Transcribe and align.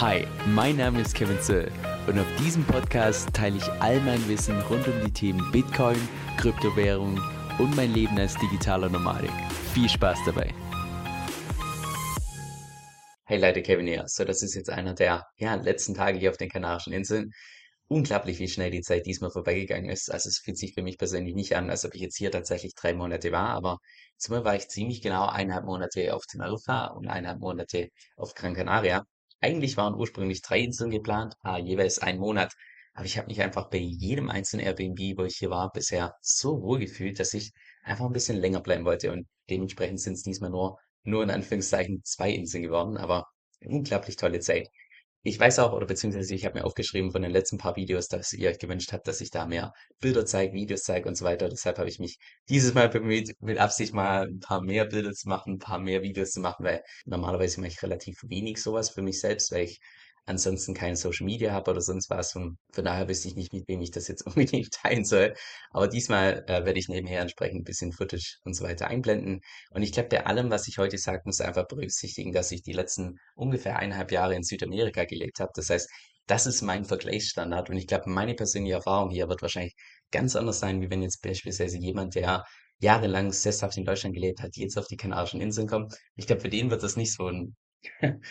Hi, 0.00 0.26
mein 0.46 0.78
Name 0.78 1.02
ist 1.02 1.14
Kevin 1.14 1.38
Zöll 1.42 1.70
und 2.06 2.18
auf 2.18 2.26
diesem 2.36 2.64
Podcast 2.64 3.34
teile 3.34 3.58
ich 3.58 3.68
all 3.82 4.00
mein 4.00 4.26
Wissen 4.28 4.58
rund 4.62 4.88
um 4.88 4.94
die 5.04 5.12
Themen 5.12 5.52
Bitcoin, 5.52 5.98
Kryptowährung 6.38 7.20
und 7.58 7.76
mein 7.76 7.92
Leben 7.92 8.18
als 8.18 8.34
digitaler 8.38 8.88
Nomadik. 8.88 9.30
Viel 9.74 9.90
Spaß 9.90 10.20
dabei! 10.24 10.54
Hey 13.26 13.38
Leute, 13.38 13.60
Kevin 13.60 13.86
hier. 13.86 14.04
So, 14.06 14.24
das 14.24 14.40
ist 14.40 14.54
jetzt 14.54 14.70
einer 14.70 14.94
der 14.94 15.26
ja, 15.36 15.56
letzten 15.56 15.92
Tage 15.92 16.18
hier 16.18 16.30
auf 16.30 16.38
den 16.38 16.48
Kanarischen 16.48 16.94
Inseln. 16.94 17.32
Unglaublich, 17.88 18.38
wie 18.38 18.48
schnell 18.48 18.70
die 18.70 18.80
Zeit 18.80 19.04
diesmal 19.04 19.30
vorbeigegangen 19.30 19.90
ist. 19.90 20.10
Also 20.10 20.30
es 20.30 20.38
fühlt 20.38 20.56
sich 20.56 20.72
für 20.72 20.82
mich 20.82 20.96
persönlich 20.96 21.34
nicht 21.34 21.54
an, 21.56 21.68
als 21.68 21.84
ob 21.84 21.94
ich 21.94 22.00
jetzt 22.00 22.16
hier 22.16 22.30
tatsächlich 22.30 22.74
drei 22.74 22.94
Monate 22.94 23.32
war, 23.32 23.50
aber 23.50 23.76
zumal 24.16 24.46
war 24.46 24.56
ich 24.56 24.68
ziemlich 24.68 25.02
genau 25.02 25.26
eineinhalb 25.26 25.66
Monate 25.66 26.14
auf 26.14 26.24
Teneriffa 26.24 26.86
und 26.86 27.06
eineinhalb 27.06 27.40
Monate 27.40 27.90
auf 28.16 28.32
Gran 28.32 28.54
Canaria. 28.54 29.04
Eigentlich 29.40 29.76
waren 29.76 29.94
ursprünglich 29.94 30.42
drei 30.42 30.60
Inseln 30.60 30.90
geplant, 30.90 31.34
ah, 31.42 31.58
jeweils 31.58 31.98
ein 31.98 32.18
Monat. 32.18 32.54
Aber 32.94 33.06
ich 33.06 33.16
habe 33.18 33.28
mich 33.28 33.40
einfach 33.42 33.68
bei 33.70 33.78
jedem 33.78 34.28
einzelnen 34.30 34.66
Airbnb, 34.66 35.18
wo 35.18 35.24
ich 35.24 35.36
hier 35.36 35.50
war, 35.50 35.70
bisher 35.72 36.14
so 36.20 36.62
wohl 36.62 36.78
gefühlt, 36.80 37.18
dass 37.20 37.34
ich 37.34 37.52
einfach 37.82 38.06
ein 38.06 38.12
bisschen 38.12 38.36
länger 38.36 38.60
bleiben 38.60 38.84
wollte. 38.84 39.12
Und 39.12 39.26
dementsprechend 39.48 40.00
sind 40.00 40.14
es 40.14 40.22
diesmal 40.22 40.50
nur, 40.50 40.78
nur 41.04 41.22
in 41.22 41.30
Anführungszeichen 41.30 42.02
zwei 42.04 42.30
Inseln 42.32 42.64
geworden, 42.64 42.96
aber 42.96 43.26
unglaublich 43.64 44.16
tolle 44.16 44.40
Zeit. 44.40 44.68
Ich 45.22 45.38
weiß 45.38 45.58
auch, 45.60 45.72
oder 45.72 45.86
beziehungsweise 45.86 46.34
ich 46.34 46.44
habe 46.46 46.58
mir 46.58 46.64
aufgeschrieben 46.64 47.10
von 47.12 47.20
den 47.22 47.30
letzten 47.30 47.58
paar 47.58 47.76
Videos, 47.76 48.08
dass 48.08 48.32
ihr 48.32 48.48
euch 48.50 48.58
gewünscht 48.58 48.92
habt, 48.92 49.06
dass 49.06 49.20
ich 49.20 49.30
da 49.30 49.44
mehr 49.46 49.72
Bilder 50.00 50.24
zeige, 50.24 50.54
Videos 50.54 50.82
zeige 50.82 51.08
und 51.08 51.14
so 51.14 51.24
weiter. 51.26 51.48
Deshalb 51.50 51.78
habe 51.78 51.88
ich 51.90 51.98
mich 51.98 52.18
dieses 52.48 52.72
Mal 52.74 52.88
bemüht, 52.88 53.34
mit 53.40 53.58
Absicht 53.58 53.92
mal 53.92 54.26
ein 54.28 54.40
paar 54.40 54.62
mehr 54.62 54.86
Bilder 54.86 55.12
zu 55.12 55.28
machen, 55.28 55.54
ein 55.54 55.58
paar 55.58 55.78
mehr 55.78 56.02
Videos 56.02 56.32
zu 56.32 56.40
machen, 56.40 56.64
weil 56.64 56.82
normalerweise 57.04 57.60
mache 57.60 57.68
ich 57.68 57.82
relativ 57.82 58.22
wenig 58.28 58.62
sowas 58.62 58.90
für 58.90 59.02
mich 59.02 59.20
selbst, 59.20 59.52
weil 59.52 59.64
ich 59.64 59.80
ansonsten 60.30 60.74
kein 60.74 60.96
Social 60.96 61.26
Media 61.26 61.52
habe 61.52 61.70
oder 61.72 61.80
sonst 61.80 62.08
was. 62.10 62.34
Und 62.36 62.58
von 62.72 62.84
daher 62.84 63.08
wüsste 63.08 63.28
ich 63.28 63.36
nicht, 63.36 63.52
mit 63.52 63.68
wem 63.68 63.80
ich 63.82 63.90
das 63.90 64.08
jetzt 64.08 64.22
unbedingt 64.26 64.72
teilen 64.72 65.04
soll. 65.04 65.34
Aber 65.70 65.88
diesmal 65.88 66.44
äh, 66.46 66.64
werde 66.64 66.78
ich 66.78 66.88
nebenher 66.88 67.20
entsprechend 67.20 67.60
ein 67.60 67.64
bisschen 67.64 67.92
Footage 67.92 68.38
und 68.44 68.54
so 68.54 68.64
weiter 68.64 68.88
einblenden. 68.88 69.40
Und 69.70 69.82
ich 69.82 69.92
glaube, 69.92 70.08
bei 70.08 70.26
allem, 70.26 70.50
was 70.50 70.68
ich 70.68 70.78
heute 70.78 70.98
sage, 70.98 71.22
muss 71.24 71.40
einfach 71.40 71.66
berücksichtigen, 71.66 72.32
dass 72.32 72.52
ich 72.52 72.62
die 72.62 72.72
letzten 72.72 73.18
ungefähr 73.34 73.78
eineinhalb 73.78 74.12
Jahre 74.12 74.34
in 74.34 74.42
Südamerika 74.42 75.04
gelebt 75.04 75.40
habe. 75.40 75.52
Das 75.54 75.70
heißt, 75.70 75.88
das 76.26 76.46
ist 76.46 76.62
mein 76.62 76.84
Vergleichsstandard. 76.84 77.70
Und 77.70 77.76
ich 77.76 77.86
glaube, 77.86 78.08
meine 78.08 78.34
persönliche 78.34 78.76
Erfahrung 78.76 79.10
hier 79.10 79.28
wird 79.28 79.42
wahrscheinlich 79.42 79.74
ganz 80.12 80.36
anders 80.36 80.60
sein, 80.60 80.80
wie 80.80 80.90
wenn 80.90 81.02
jetzt 81.02 81.22
beispielsweise 81.22 81.78
jemand, 81.78 82.14
der 82.14 82.44
jahrelang 82.78 83.32
sesshaft 83.32 83.76
in 83.76 83.84
Deutschland 83.84 84.14
gelebt 84.14 84.40
hat, 84.40 84.56
jetzt 84.56 84.78
auf 84.78 84.86
die 84.86 84.96
Kanarischen 84.96 85.40
Inseln 85.40 85.68
kommt. 85.68 85.94
Ich 86.16 86.26
glaube, 86.26 86.42
für 86.42 86.48
den 86.48 86.70
wird 86.70 86.82
das 86.82 86.96
nicht 86.96 87.12
so 87.12 87.28
ein 87.28 87.56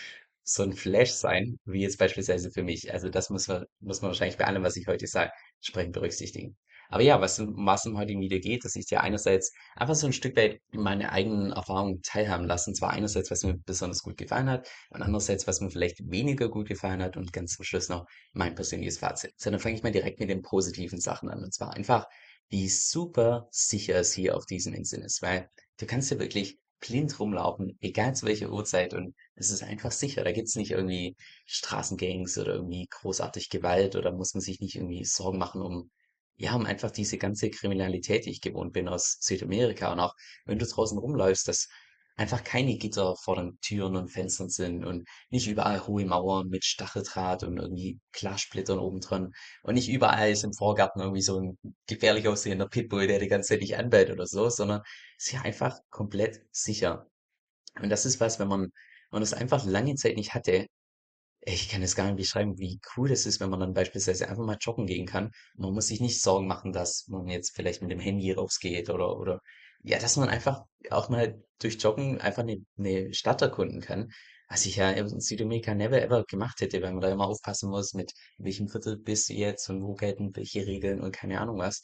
so 0.52 0.64
ein 0.64 0.74
Flash 0.74 1.12
sein, 1.12 1.60
wie 1.66 1.82
jetzt 1.82 2.00
beispielsweise 2.00 2.50
für 2.52 2.64
mich. 2.64 2.92
Also 2.92 3.10
das 3.10 3.30
muss 3.30 3.48
man, 3.48 3.66
muss 3.82 4.02
man 4.02 4.10
wahrscheinlich 4.10 4.38
bei 4.38 4.46
allem, 4.46 4.64
was 4.64 4.78
ich 4.78 4.88
heute 4.88 5.06
sage, 5.06 5.32
entsprechend 5.58 5.94
berücksichtigen. 5.94 6.58
Aber 6.90 7.04
ja, 7.04 7.22
was, 7.22 7.40
was 7.40 7.86
im 7.86 8.00
heutigen 8.00 8.20
Video 8.20 8.40
geht, 8.40 8.66
dass 8.66 8.76
ich 8.76 8.88
dir 8.88 9.02
einerseits 9.02 9.54
einfach 9.76 9.94
so 9.94 10.08
ein 10.08 10.14
Stück 10.14 10.36
weit 10.36 10.60
meine 10.72 11.12
eigenen 11.12 11.52
Erfahrungen 11.52 12.02
teilhaben 12.02 12.48
lassen. 12.48 12.74
Zwar 12.74 12.90
einerseits, 12.90 13.30
was 13.30 13.44
mir 13.44 13.60
besonders 13.64 14.02
gut 14.02 14.18
gefallen 14.18 14.50
hat 14.50 14.68
und 14.90 15.04
andererseits, 15.04 15.46
was 15.46 15.62
mir 15.62 15.70
vielleicht 15.70 16.00
weniger 16.10 16.50
gut 16.50 16.68
gefallen 16.68 17.04
hat 17.04 17.16
und 17.16 17.32
ganz 17.32 17.56
zum 17.56 17.64
Schluss 17.64 17.90
noch 17.90 18.08
mein 18.34 18.56
persönliches 18.56 18.98
Fazit. 18.98 19.34
So, 19.38 19.52
dann 19.52 19.60
fange 19.60 19.76
ich 19.76 19.84
mal 19.84 19.92
direkt 19.92 20.20
mit 20.20 20.32
den 20.32 20.42
positiven 20.42 21.00
Sachen 21.00 21.30
an. 21.30 21.44
Und 21.44 21.54
zwar 21.54 21.76
einfach, 21.76 22.08
wie 22.50 22.68
super 22.68 23.48
sicher 23.52 24.00
es 24.00 24.14
hier 24.14 24.36
auf 24.36 24.48
diesen 24.48 24.74
Inseln 24.74 25.04
ist, 25.04 25.22
weil 25.22 25.48
du 25.78 25.86
kannst 25.86 26.10
ja 26.10 26.18
wirklich 26.18 26.58
blind 26.80 27.20
rumlaufen, 27.20 27.78
egal 27.82 28.16
zu 28.16 28.26
welcher 28.26 28.52
Uhrzeit 28.52 28.94
und 28.94 29.16
es 29.36 29.52
ist 29.52 29.64
einfach 29.64 29.92
sicher. 29.92 30.24
Da 30.24 30.32
gibt's 30.32 30.56
nicht 30.56 30.72
irgendwie 30.72 31.16
Straßengangs 31.46 32.38
oder 32.38 32.54
irgendwie 32.56 32.88
großartig 32.90 33.50
Gewalt 33.50 33.96
oder 33.96 34.12
muss 34.12 34.34
man 34.34 34.42
sich 34.42 34.60
nicht 34.62 34.76
irgendwie 34.76 35.04
Sorgen 35.06 35.38
machen 35.38 35.62
um, 35.62 35.92
ja, 36.38 36.56
um 36.56 36.66
einfach 36.66 36.92
diese 36.92 37.18
ganze 37.18 37.50
Kriminalität, 37.50 38.26
die 38.26 38.32
ich 38.32 38.42
gewohnt 38.42 38.74
bin 38.74 38.88
aus 38.88 39.18
Südamerika 39.20 39.92
und 39.92 40.00
auch 40.00 40.16
wenn 40.46 40.60
du 40.60 40.66
draußen 40.66 40.98
rumläufst, 40.98 41.48
dass 41.48 41.68
einfach 42.20 42.44
keine 42.44 42.78
Gitter 42.78 43.16
vor 43.16 43.38
den 43.38 43.58
Türen 43.62 43.96
und 43.96 44.10
Fenstern 44.10 44.50
sind 44.50 44.84
und 44.86 45.08
nicht 45.30 45.48
überall 45.48 45.88
hohe 45.88 46.06
Mauern 46.06 46.50
mit 46.50 46.66
Stacheldraht 46.66 47.44
und 47.44 47.58
irgendwie 47.58 48.00
Glassplittern 48.12 48.78
obendran 48.80 49.32
und 49.64 49.76
nicht 49.76 49.90
überall 49.90 50.30
ist 50.30 50.44
im 50.44 50.54
Vorgarten 50.54 51.02
irgendwie 51.02 51.22
so 51.22 51.40
ein 51.40 51.58
gefährlich 51.88 52.28
aussehender 52.28 52.68
Pitbull, 52.68 53.08
der 53.08 53.20
die 53.20 53.30
ganze 53.30 53.50
Zeit 53.50 53.62
dich 53.62 53.78
anbellt 53.78 54.12
oder 54.12 54.28
so, 54.28 54.50
sondern 54.50 54.82
ist 55.18 55.32
ja 55.32 55.42
einfach 55.44 55.80
komplett 55.90 56.42
sicher. 56.52 57.08
Und 57.82 57.90
das 57.90 58.06
ist 58.06 58.20
was, 58.20 58.40
wenn 58.40 58.50
man, 58.50 58.64
wenn 58.64 58.72
man 59.12 59.22
das 59.22 59.34
einfach 59.34 59.66
lange 59.66 59.96
Zeit 59.96 60.18
nicht 60.18 60.34
hatte, 60.34 60.68
ich 61.42 61.70
kann 61.70 61.82
es 61.82 61.96
gar 61.96 62.06
nicht 62.06 62.18
beschreiben, 62.18 62.58
wie 62.58 62.80
cool 62.98 63.10
das 63.10 63.26
ist, 63.26 63.40
wenn 63.40 63.50
man 63.50 63.62
dann 63.62 63.74
beispielsweise 63.74 64.28
einfach 64.30 64.46
mal 64.46 64.58
joggen 64.60 64.88
gehen 64.88 65.06
kann. 65.06 65.32
Man 65.56 65.74
muss 65.74 65.88
sich 65.88 66.02
nicht 66.02 66.22
Sorgen 66.22 66.48
machen, 66.48 66.74
dass 66.74 67.08
man 67.08 67.28
jetzt 67.28 67.56
vielleicht 67.56 67.82
mit 67.82 67.92
dem 67.92 68.00
Handy 68.00 68.32
rausgeht 68.34 68.90
oder, 68.90 69.18
oder 69.18 69.42
ja, 69.84 70.00
dass 70.00 70.18
man 70.18 70.30
einfach 70.30 70.64
auch 70.90 71.10
mal 71.10 71.42
durch 71.60 71.82
Joggen 71.82 72.20
einfach 72.22 72.44
eine, 72.44 72.66
eine 72.78 73.14
Stadt 73.14 73.42
erkunden 73.42 73.82
kann. 73.82 74.12
Was 74.50 74.66
ich 74.66 74.78
ja 74.78 74.90
in 74.92 75.20
Südamerika 75.20 75.76
never 75.76 76.02
ever 76.02 76.24
gemacht 76.26 76.62
hätte, 76.62 76.82
weil 76.82 76.92
man 76.92 77.02
da 77.02 77.12
immer 77.12 77.28
aufpassen 77.28 77.70
muss, 77.70 77.94
mit 77.94 78.14
welchem 78.38 78.68
Viertel 78.68 78.98
bist 78.98 79.30
du 79.30 79.34
jetzt 79.34 79.70
und 79.70 79.84
wo 79.84 79.94
gelten 79.94 80.36
welche 80.36 80.66
Regeln 80.66 81.02
und 81.02 81.12
keine 81.12 81.40
Ahnung 81.40 81.60
was. 81.60 81.82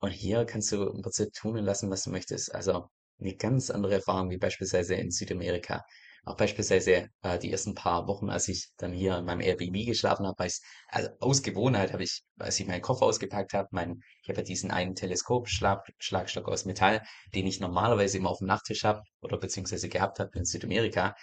Und 0.00 0.10
hier 0.12 0.44
kannst 0.44 0.70
du 0.72 0.84
im 0.84 1.02
Prinzip 1.02 1.32
tun 1.32 1.58
und 1.58 1.64
lassen, 1.64 1.90
was 1.90 2.04
du 2.04 2.10
möchtest. 2.10 2.54
Also 2.54 2.88
eine 3.20 3.34
ganz 3.36 3.70
andere 3.70 3.94
Erfahrung 3.94 4.30
wie 4.30 4.38
beispielsweise 4.38 4.94
in 4.94 5.10
Südamerika. 5.10 5.84
Auch 6.26 6.36
beispielsweise 6.36 7.08
äh, 7.22 7.38
die 7.38 7.52
ersten 7.52 7.74
paar 7.74 8.06
Wochen, 8.08 8.30
als 8.30 8.48
ich 8.48 8.68
dann 8.78 8.92
hier 8.92 9.18
in 9.18 9.24
meinem 9.26 9.40
Airbnb 9.40 9.84
geschlafen 9.86 10.26
habe, 10.26 10.48
also 10.88 11.08
aus 11.20 11.42
Gewohnheit 11.42 11.92
habe 11.92 12.02
ich, 12.02 12.22
als 12.38 12.58
ich 12.58 12.66
meinen 12.66 12.80
Koffer 12.82 13.04
ausgepackt 13.04 13.52
habe, 13.52 13.68
mein, 13.72 14.00
ich 14.22 14.28
habe 14.28 14.38
ja 14.40 14.44
diesen 14.44 14.70
einen 14.70 14.94
Teleskop-Schlagstock 14.94 16.48
aus 16.48 16.64
Metall, 16.64 17.02
den 17.34 17.46
ich 17.46 17.60
normalerweise 17.60 18.18
immer 18.18 18.30
auf 18.30 18.38
dem 18.38 18.46
Nachttisch 18.46 18.84
habe 18.84 19.02
oder 19.20 19.38
beziehungsweise 19.38 19.88
gehabt 19.88 20.18
habe 20.18 20.30
in 20.38 20.44
Südamerika. 20.46 21.14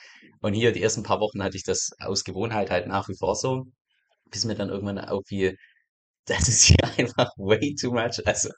Und 0.41 0.53
hier 0.53 0.71
die 0.71 0.83
ersten 0.83 1.03
paar 1.03 1.19
Wochen 1.19 1.43
hatte 1.43 1.57
ich 1.57 1.63
das 1.63 1.91
aus 1.99 2.23
Gewohnheit 2.23 2.69
halt 2.69 2.87
nach 2.87 3.09
wie 3.09 3.15
vor 3.17 3.35
so, 3.35 3.65
bis 4.25 4.45
mir 4.45 4.55
dann 4.55 4.69
irgendwann 4.69 4.99
auffiel, 4.99 5.57
das 6.25 6.47
ist 6.47 6.63
hier 6.65 6.77
einfach 6.97 7.31
way 7.37 7.75
too 7.79 7.91
much. 7.91 8.21
Also, 8.25 8.49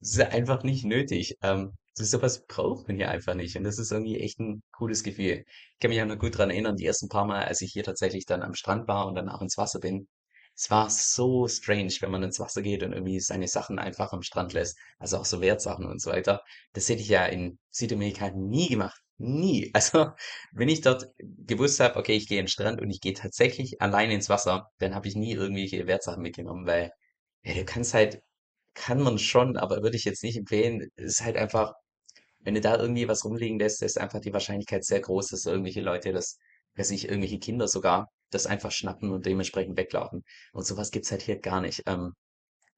das 0.00 0.10
ist 0.12 0.20
einfach 0.20 0.62
nicht 0.64 0.84
nötig. 0.84 1.36
Ähm, 1.42 1.74
so 1.94 2.04
sowas 2.04 2.46
braucht 2.46 2.88
man 2.88 2.96
hier 2.96 3.10
einfach 3.10 3.34
nicht. 3.34 3.56
Und 3.56 3.64
das 3.64 3.78
ist 3.78 3.92
irgendwie 3.92 4.18
echt 4.20 4.38
ein 4.40 4.62
cooles 4.72 5.02
Gefühl. 5.02 5.44
Ich 5.46 5.78
kann 5.80 5.90
mich 5.90 6.00
auch 6.02 6.06
noch 6.06 6.18
gut 6.18 6.38
dran 6.38 6.50
erinnern, 6.50 6.76
die 6.76 6.86
ersten 6.86 7.08
paar 7.08 7.26
Mal, 7.26 7.44
als 7.44 7.60
ich 7.60 7.72
hier 7.72 7.84
tatsächlich 7.84 8.26
dann 8.26 8.42
am 8.42 8.54
Strand 8.54 8.88
war 8.88 9.06
und 9.06 9.14
dann 9.14 9.28
auch 9.28 9.42
ins 9.42 9.58
Wasser 9.58 9.80
bin. 9.80 10.08
Es 10.54 10.70
war 10.70 10.88
so 10.90 11.48
strange, 11.48 11.92
wenn 12.00 12.10
man 12.10 12.22
ins 12.22 12.38
Wasser 12.40 12.62
geht 12.62 12.82
und 12.82 12.92
irgendwie 12.92 13.20
seine 13.20 13.48
Sachen 13.48 13.78
einfach 13.78 14.12
am 14.12 14.22
Strand 14.22 14.52
lässt. 14.52 14.78
Also 14.98 15.18
auch 15.18 15.24
so 15.24 15.40
Wertsachen 15.40 15.86
und 15.86 16.00
so 16.00 16.10
weiter. 16.10 16.42
Das 16.72 16.88
hätte 16.88 17.02
ich 17.02 17.08
ja 17.08 17.24
in 17.26 17.58
Südamerika 17.70 18.30
nie 18.30 18.68
gemacht. 18.68 19.00
Nie. 19.18 19.70
Also, 19.74 20.10
wenn 20.52 20.68
ich 20.68 20.80
dort 20.82 21.06
gewusst 21.18 21.80
habe, 21.80 21.96
okay, 21.98 22.14
ich 22.16 22.28
gehe 22.28 22.38
in 22.38 22.44
den 22.46 22.48
Strand 22.50 22.80
und 22.80 22.90
ich 22.90 23.00
gehe 23.00 23.12
tatsächlich 23.14 23.80
alleine 23.82 24.14
ins 24.14 24.28
Wasser, 24.28 24.70
dann 24.78 24.94
habe 24.94 25.08
ich 25.08 25.16
nie 25.16 25.32
irgendwelche 25.32 25.86
Wertsachen 25.86 26.22
mitgenommen, 26.22 26.66
weil 26.66 26.92
ja, 27.44 27.54
du 27.54 27.64
kannst 27.64 27.94
halt, 27.94 28.22
kann 28.74 29.02
man 29.02 29.18
schon, 29.18 29.56
aber 29.56 29.82
würde 29.82 29.96
ich 29.96 30.04
jetzt 30.04 30.22
nicht 30.24 30.36
empfehlen. 30.38 30.90
Ist 30.96 31.22
halt 31.22 31.36
einfach 31.36 31.74
wenn 32.42 32.54
du 32.54 32.60
da 32.60 32.76
irgendwie 32.78 33.08
was 33.08 33.24
rumliegen 33.24 33.58
lässt, 33.58 33.82
ist 33.82 33.98
einfach 33.98 34.20
die 34.20 34.32
Wahrscheinlichkeit 34.32 34.84
sehr 34.84 35.00
groß, 35.00 35.28
dass 35.28 35.46
irgendwelche 35.46 35.80
Leute 35.80 36.12
das, 36.12 36.38
dass 36.74 36.88
sich 36.88 37.08
irgendwelche 37.08 37.38
Kinder 37.38 37.68
sogar 37.68 38.08
das 38.30 38.46
einfach 38.46 38.72
schnappen 38.72 39.10
und 39.10 39.26
dementsprechend 39.26 39.76
weglaufen. 39.76 40.24
Und 40.52 40.66
sowas 40.66 40.90
gibt's 40.90 41.10
halt 41.10 41.22
hier 41.22 41.38
gar 41.38 41.60
nicht. 41.60 41.82
Ähm, 41.86 42.14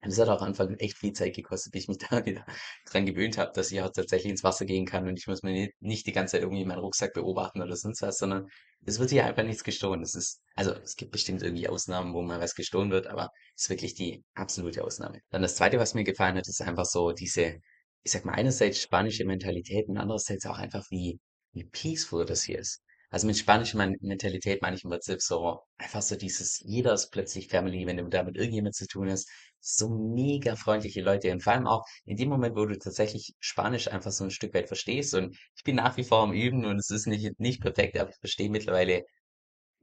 das 0.01 0.19
hat 0.19 0.29
auch 0.29 0.41
am 0.41 0.49
Anfang 0.49 0.75
echt 0.75 0.97
viel 0.97 1.13
Zeit 1.13 1.35
gekostet, 1.35 1.71
bis 1.73 1.83
ich 1.83 1.87
mich 1.87 1.97
da 2.09 2.25
wieder 2.25 2.45
dran 2.85 3.05
gewöhnt 3.05 3.37
habe, 3.37 3.51
dass 3.53 3.71
ich 3.71 3.81
auch 3.81 3.89
tatsächlich 3.89 4.31
ins 4.31 4.43
Wasser 4.43 4.65
gehen 4.65 4.85
kann 4.85 5.07
und 5.07 5.17
ich 5.17 5.27
muss 5.27 5.43
mir 5.43 5.69
nicht, 5.79 6.05
die 6.07 6.11
ganze 6.11 6.33
Zeit 6.33 6.41
irgendwie 6.41 6.65
meinen 6.65 6.79
Rucksack 6.79 7.13
beobachten 7.13 7.61
oder 7.61 7.75
sonst 7.75 8.01
was, 8.01 8.17
sondern 8.17 8.47
es 8.85 8.99
wird 8.99 9.09
hier 9.09 9.25
einfach 9.25 9.43
nichts 9.43 9.63
gestohlen. 9.63 10.01
Das 10.01 10.13
ist, 10.13 10.41
also 10.55 10.71
es 10.73 10.95
gibt 10.95 11.11
bestimmt 11.11 11.41
irgendwie 11.41 11.67
Ausnahmen, 11.67 12.13
wo 12.13 12.21
mal 12.21 12.39
was 12.39 12.55
gestohlen 12.55 12.91
wird, 12.91 13.07
aber 13.07 13.29
es 13.55 13.63
ist 13.63 13.69
wirklich 13.69 13.95
die 13.95 14.23
absolute 14.35 14.83
Ausnahme. 14.83 15.21
Dann 15.31 15.41
das 15.41 15.55
zweite, 15.55 15.79
was 15.79 15.95
mir 15.95 16.03
gefallen 16.03 16.37
hat, 16.37 16.47
ist 16.47 16.61
einfach 16.61 16.85
so 16.85 17.11
diese 17.11 17.59
ich 18.05 18.11
sag 18.11 18.23
mal, 18.23 18.33
einerseits 18.33 18.79
spanische 18.81 19.25
Mentalität 19.25 19.87
und 19.89 19.97
andererseits 19.97 20.45
auch 20.45 20.57
einfach, 20.59 20.85
wie, 20.91 21.19
wie 21.53 21.63
peaceful 21.65 22.25
das 22.25 22.43
hier 22.43 22.59
ist. 22.59 22.81
Also 23.09 23.27
mit 23.27 23.37
spanischer 23.37 23.77
Mentalität 24.01 24.61
meine 24.61 24.75
ich 24.75 24.83
im 24.83 24.91
Prinzip 24.91 25.21
so, 25.21 25.59
einfach 25.77 26.01
so 26.01 26.15
dieses, 26.15 26.59
jeder 26.63 26.93
ist 26.93 27.11
plötzlich 27.11 27.47
Family, 27.47 27.85
wenn 27.87 27.97
du 27.97 28.07
da 28.07 28.23
mit 28.23 28.35
irgendjemand 28.37 28.75
zu 28.75 28.87
tun 28.87 29.09
hast, 29.09 29.29
so 29.59 29.89
mega 29.89 30.55
freundliche 30.55 31.01
Leute 31.01 31.31
und 31.31 31.41
vor 31.41 31.53
allem 31.53 31.65
auch 31.65 31.83
in 32.05 32.17
dem 32.17 32.29
Moment, 32.29 32.55
wo 32.55 32.65
du 32.65 32.77
tatsächlich 32.77 33.33
Spanisch 33.39 33.87
einfach 33.87 34.11
so 34.11 34.23
ein 34.23 34.31
Stück 34.31 34.53
weit 34.53 34.67
verstehst 34.67 35.15
und 35.15 35.35
ich 35.55 35.63
bin 35.63 35.75
nach 35.75 35.97
wie 35.97 36.03
vor 36.03 36.19
am 36.19 36.33
Üben 36.33 36.65
und 36.65 36.77
es 36.77 36.91
ist 36.91 37.07
nicht, 37.07 37.39
nicht 37.39 37.61
perfekt, 37.61 37.97
aber 37.97 38.11
ich 38.11 38.17
verstehe 38.17 38.49
mittlerweile 38.49 39.03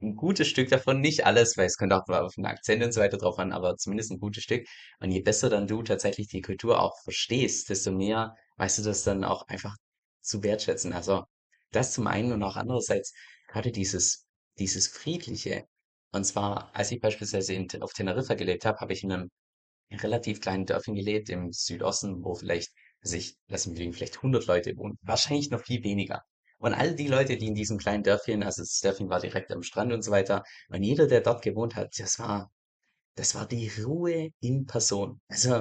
ein 0.03 0.15
gutes 0.15 0.47
Stück 0.47 0.69
davon, 0.69 1.01
nicht 1.01 1.25
alles, 1.25 1.57
weil 1.57 1.65
es 1.67 1.77
kommt 1.77 1.93
auch 1.93 2.07
auf 2.07 2.35
den 2.35 2.45
Akzent 2.45 2.83
und 2.83 2.93
so 2.93 3.01
weiter 3.01 3.17
drauf 3.17 3.39
an, 3.39 3.51
aber 3.53 3.77
zumindest 3.77 4.11
ein 4.11 4.19
gutes 4.19 4.43
Stück. 4.43 4.67
Und 4.99 5.11
je 5.11 5.21
besser 5.21 5.49
dann 5.49 5.67
du 5.67 5.81
tatsächlich 5.83 6.27
die 6.27 6.41
Kultur 6.41 6.81
auch 6.81 6.95
verstehst, 7.03 7.69
desto 7.69 7.91
mehr 7.91 8.35
weißt 8.57 8.79
du 8.79 8.83
das 8.83 9.03
dann 9.03 9.23
auch 9.23 9.47
einfach 9.47 9.75
zu 10.21 10.43
wertschätzen. 10.43 10.93
Also 10.93 11.23
das 11.71 11.93
zum 11.93 12.07
einen 12.07 12.33
und 12.33 12.43
auch 12.43 12.55
andererseits 12.57 13.13
gerade 13.47 13.71
dieses, 13.71 14.25
dieses 14.59 14.87
Friedliche. 14.87 15.65
Und 16.11 16.25
zwar, 16.25 16.75
als 16.75 16.91
ich 16.91 16.99
beispielsweise 17.01 17.53
in, 17.53 17.67
auf 17.81 17.93
Teneriffa 17.93 18.35
gelebt 18.35 18.65
habe, 18.65 18.79
habe 18.79 18.93
ich 18.93 19.03
in 19.03 19.11
einem 19.11 19.31
relativ 19.91 20.41
kleinen 20.41 20.65
Dörfchen 20.65 20.95
gelebt 20.95 21.29
im 21.29 21.51
Südosten, 21.51 22.23
wo 22.23 22.35
vielleicht, 22.35 22.71
also 23.01 23.15
ich, 23.17 23.35
lass 23.47 23.67
mich 23.67 23.79
lügen, 23.79 23.93
vielleicht 23.93 24.17
100 24.17 24.45
Leute 24.47 24.75
wohnen, 24.77 24.97
wahrscheinlich 25.01 25.49
noch 25.49 25.61
viel 25.61 25.83
weniger. 25.83 26.23
Und 26.63 26.73
all 26.73 26.95
die 26.95 27.07
Leute, 27.07 27.35
die 27.37 27.47
in 27.47 27.55
diesem 27.55 27.77
kleinen 27.77 28.03
Dörfchen, 28.03 28.41
also 28.41 28.61
das 28.61 28.79
Dörfchen 28.79 29.09
war 29.09 29.19
direkt 29.19 29.51
am 29.51 29.63
Strand 29.63 29.91
und 29.91 30.01
so 30.01 30.11
weiter, 30.11 30.43
und 30.69 30.81
jeder, 30.81 31.07
der 31.07 31.19
dort 31.19 31.43
gewohnt 31.43 31.75
hat, 31.75 31.99
das 31.99 32.19
war, 32.19 32.51
das 33.15 33.35
war 33.35 33.45
die 33.47 33.69
Ruhe 33.83 34.29
in 34.39 34.65
Person. 34.65 35.19
Also, 35.27 35.51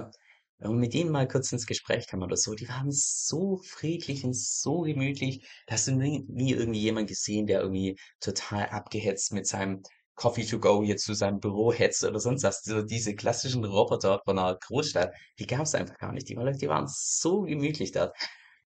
wenn 0.58 0.70
man 0.70 0.78
mit 0.78 0.94
denen 0.94 1.10
mal 1.10 1.26
kurz 1.26 1.50
ins 1.52 1.66
Gespräch 1.66 2.06
kam 2.06 2.22
oder 2.22 2.36
so, 2.36 2.54
die 2.54 2.68
waren 2.68 2.92
so 2.92 3.56
friedlich 3.64 4.24
und 4.24 4.36
so 4.36 4.82
gemütlich. 4.82 5.44
Da 5.66 5.74
hast 5.74 5.88
du 5.88 5.92
nie, 5.92 6.24
nie 6.28 6.52
irgendwie 6.52 6.80
jemand 6.82 7.08
gesehen, 7.08 7.48
der 7.48 7.62
irgendwie 7.62 7.98
total 8.20 8.66
abgehetzt 8.68 9.32
mit 9.32 9.48
seinem 9.48 9.82
Coffee 10.14 10.44
to 10.44 10.60
go 10.60 10.84
jetzt 10.84 11.04
zu 11.04 11.14
seinem 11.14 11.40
Büro 11.40 11.72
hetzt 11.72 12.04
oder 12.04 12.20
sonst 12.20 12.44
was. 12.44 12.62
So 12.62 12.82
diese 12.82 13.16
klassischen 13.16 13.64
Roboter 13.64 14.20
von 14.24 14.38
einer 14.38 14.56
Großstadt, 14.56 15.12
die 15.40 15.48
gab 15.48 15.62
es 15.62 15.74
einfach 15.74 15.98
gar 15.98 16.12
nicht. 16.12 16.28
Die 16.28 16.36
waren 16.36 16.86
so 16.88 17.42
gemütlich 17.42 17.90
dort. 17.92 18.16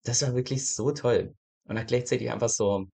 Das 0.03 0.21
war 0.21 0.35
wirklich 0.35 0.75
so 0.75 0.91
toll. 0.91 1.35
Und 1.67 1.77
auch 1.77 1.85
gleichzeitig 1.85 2.31
einfach 2.31 2.49
so, 2.49 2.85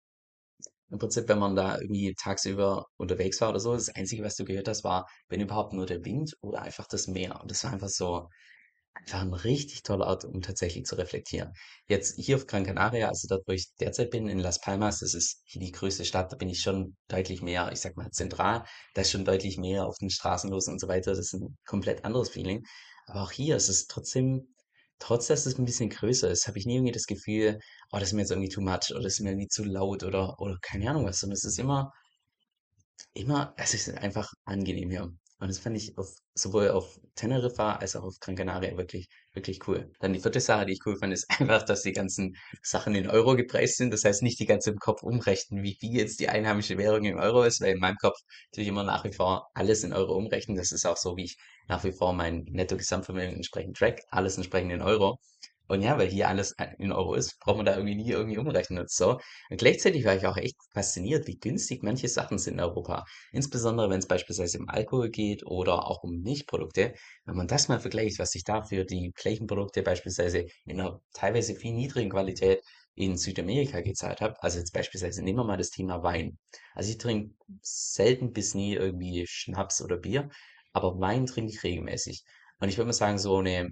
im 0.89 0.99
Prinzip, 0.99 1.27
wenn 1.27 1.39
man 1.39 1.55
da 1.55 1.79
irgendwie 1.79 2.13
tagsüber 2.15 2.85
unterwegs 2.97 3.41
war 3.41 3.49
oder 3.49 3.59
so, 3.59 3.73
das 3.73 3.89
Einzige, 3.89 4.23
was 4.23 4.35
du 4.35 4.45
gehört 4.45 4.67
hast, 4.67 4.83
war, 4.83 5.07
wenn 5.27 5.41
überhaupt 5.41 5.73
nur 5.73 5.85
der 5.85 6.05
Wind 6.05 6.35
oder 6.41 6.61
einfach 6.61 6.87
das 6.87 7.07
Meer. 7.07 7.41
Und 7.41 7.49
das 7.51 7.63
war 7.63 7.73
einfach 7.73 7.89
so, 7.89 8.29
Einfach 8.95 9.21
ein 9.21 9.33
richtig 9.33 9.83
toller 9.83 10.05
Ort, 10.07 10.23
um 10.23 10.41
tatsächlich 10.41 10.85
zu 10.85 10.95
reflektieren. 10.95 11.51
Jetzt 11.87 12.15
hier 12.17 12.35
auf 12.35 12.47
Gran 12.47 12.63
Canaria, 12.65 13.09
also 13.09 13.27
dort, 13.27 13.47
wo 13.47 13.51
ich 13.51 13.73
derzeit 13.79 14.11
bin, 14.11 14.27
in 14.27 14.39
Las 14.39 14.61
Palmas, 14.61 14.99
das 14.99 15.13
ist 15.15 15.41
hier 15.45 15.61
die 15.61 15.71
größte 15.71 16.05
Stadt, 16.05 16.31
da 16.31 16.37
bin 16.37 16.49
ich 16.49 16.61
schon 16.61 16.95
deutlich 17.07 17.41
mehr, 17.41 17.71
ich 17.71 17.81
sag 17.81 17.97
mal, 17.97 18.11
zentral. 18.11 18.65
Da 18.93 19.01
ist 19.01 19.11
schon 19.11 19.25
deutlich 19.25 19.57
mehr 19.57 19.85
auf 19.87 19.97
den 19.97 20.09
Straßen 20.11 20.49
los 20.49 20.67
und 20.67 20.79
so 20.79 20.87
weiter. 20.87 21.11
Das 21.11 21.19
ist 21.19 21.33
ein 21.33 21.57
komplett 21.65 22.05
anderes 22.05 22.29
Feeling. 22.29 22.63
Aber 23.07 23.23
auch 23.23 23.31
hier 23.31 23.55
ist 23.55 23.67
es 23.67 23.87
trotzdem, 23.87 24.52
trotz 25.03 25.27
dass 25.27 25.45
es 25.45 25.57
ein 25.59 25.65
bisschen 25.65 25.89
größer 25.89 26.29
ist, 26.31 26.47
habe 26.47 26.57
ich 26.59 26.65
nie 26.65 26.75
irgendwie 26.75 26.93
das 26.93 27.05
Gefühl, 27.07 27.59
oh, 27.91 27.99
das 27.99 28.09
ist 28.09 28.13
mir 28.13 28.21
jetzt 28.21 28.31
irgendwie 28.31 28.49
too 28.49 28.61
much 28.61 28.91
oder 28.91 29.03
das 29.03 29.13
ist 29.13 29.19
mir 29.21 29.31
irgendwie 29.31 29.49
zu 29.49 29.63
laut 29.63 30.03
oder, 30.03 30.39
oder 30.39 30.57
keine 30.61 30.89
Ahnung 30.89 31.05
was, 31.05 31.19
sondern 31.19 31.35
es 31.35 31.45
ist 31.45 31.59
immer, 31.59 31.91
Immer 33.13 33.53
es 33.57 33.73
ist 33.73 33.89
einfach 33.89 34.31
angenehm 34.45 34.89
hier. 34.89 35.11
Und 35.43 35.49
das 35.49 35.59
fand 35.59 35.75
ich 35.75 35.97
auf, 35.97 36.07
sowohl 36.35 36.69
auf 36.69 37.01
Teneriffa 37.15 37.75
als 37.75 37.97
auch 37.97 38.03
auf 38.03 38.17
Gran 38.21 38.37
Canaria 38.37 38.77
wirklich, 38.77 39.09
wirklich 39.33 39.67
cool. 39.67 39.91
Dann 39.99 40.13
die 40.13 40.21
vierte 40.21 40.39
Sache, 40.39 40.65
die 40.65 40.71
ich 40.71 40.79
cool 40.85 40.95
fand, 40.95 41.11
ist 41.11 41.29
einfach, 41.37 41.63
dass 41.63 41.81
die 41.81 41.91
ganzen 41.91 42.37
Sachen 42.61 42.95
in 42.95 43.09
Euro 43.09 43.35
gepreist 43.35 43.75
sind. 43.75 43.91
Das 43.91 44.05
heißt 44.05 44.23
nicht 44.23 44.39
die 44.39 44.45
ganze 44.45 44.69
im 44.69 44.77
Kopf 44.77 45.03
umrechnen, 45.03 45.61
wie 45.61 45.75
viel 45.77 45.97
jetzt 45.97 46.21
die 46.21 46.29
einheimische 46.29 46.77
Währung 46.77 47.03
in 47.03 47.19
Euro 47.19 47.43
ist, 47.43 47.59
weil 47.59 47.73
in 47.73 47.79
meinem 47.79 47.97
Kopf 47.97 48.17
tue 48.53 48.63
ich 48.63 48.69
immer 48.69 48.85
nach 48.85 49.03
wie 49.03 49.11
vor 49.11 49.49
alles 49.53 49.83
in 49.83 49.91
Euro 49.91 50.15
umrechnen. 50.15 50.55
Das 50.55 50.71
ist 50.71 50.85
auch 50.85 50.95
so, 50.95 51.17
wie 51.17 51.25
ich 51.25 51.35
nach 51.67 51.83
wie 51.83 51.91
vor 51.91 52.13
mein 52.13 52.45
Netto-Gesamtvermögen 52.49 53.35
entsprechend 53.35 53.75
track. 53.75 53.99
Alles 54.11 54.37
entsprechend 54.37 54.71
in 54.71 54.81
Euro. 54.81 55.19
Und 55.73 55.81
ja, 55.81 55.97
weil 55.97 56.07
hier 56.09 56.27
alles 56.29 56.55
in 56.77 56.91
Euro 56.91 57.15
ist, 57.15 57.39
braucht 57.39 57.57
man 57.57 57.65
da 57.65 57.75
irgendwie 57.75 57.95
nie 57.95 58.11
irgendwie 58.11 58.37
umrechnen 58.37 58.79
und 58.79 58.91
so. 58.91 59.19
Und 59.49 59.57
gleichzeitig 59.57 60.05
war 60.05 60.15
ich 60.15 60.27
auch 60.27 60.37
echt 60.37 60.55
fasziniert, 60.71 61.25
wie 61.27 61.39
günstig 61.39 61.81
manche 61.81 62.07
Sachen 62.07 62.37
sind 62.37 62.55
in 62.55 62.59
Europa. 62.59 63.05
Insbesondere 63.31 63.89
wenn 63.89 63.97
es 63.99 64.07
beispielsweise 64.07 64.59
um 64.59 64.69
Alkohol 64.69 65.09
geht 65.09 65.43
oder 65.45 65.87
auch 65.87 66.03
um 66.03 66.21
Milchprodukte. 66.21 66.93
Wenn 67.25 67.35
man 67.35 67.47
das 67.47 67.69
mal 67.69 67.79
vergleicht, 67.79 68.19
was 68.19 68.35
ich 68.35 68.43
da 68.43 68.61
für 68.61 68.85
die 68.85 69.11
gleichen 69.15 69.47
Produkte 69.47 69.81
beispielsweise 69.81 70.45
in 70.65 70.79
einer 70.79 71.01
teilweise 71.13 71.55
viel 71.55 71.73
niedrigen 71.73 72.11
Qualität 72.11 72.61
in 72.95 73.17
Südamerika 73.17 73.81
gezahlt 73.81 74.21
habe. 74.21 74.35
Also 74.43 74.59
jetzt 74.59 74.73
beispielsweise 74.73 75.23
nehmen 75.23 75.39
wir 75.39 75.43
mal 75.43 75.57
das 75.57 75.71
Thema 75.71 76.03
Wein. 76.03 76.37
Also 76.75 76.91
ich 76.91 76.99
trinke 76.99 77.33
selten 77.63 78.31
bis 78.31 78.53
nie 78.53 78.75
irgendwie 78.75 79.25
Schnaps 79.27 79.81
oder 79.81 79.97
Bier, 79.97 80.29
aber 80.71 80.99
Wein 80.99 81.25
trinke 81.25 81.51
ich 81.51 81.63
regelmäßig. 81.63 82.23
Und 82.59 82.69
ich 82.69 82.77
würde 82.77 82.87
mal 82.87 82.93
sagen, 82.93 83.17
so 83.17 83.37
eine 83.37 83.71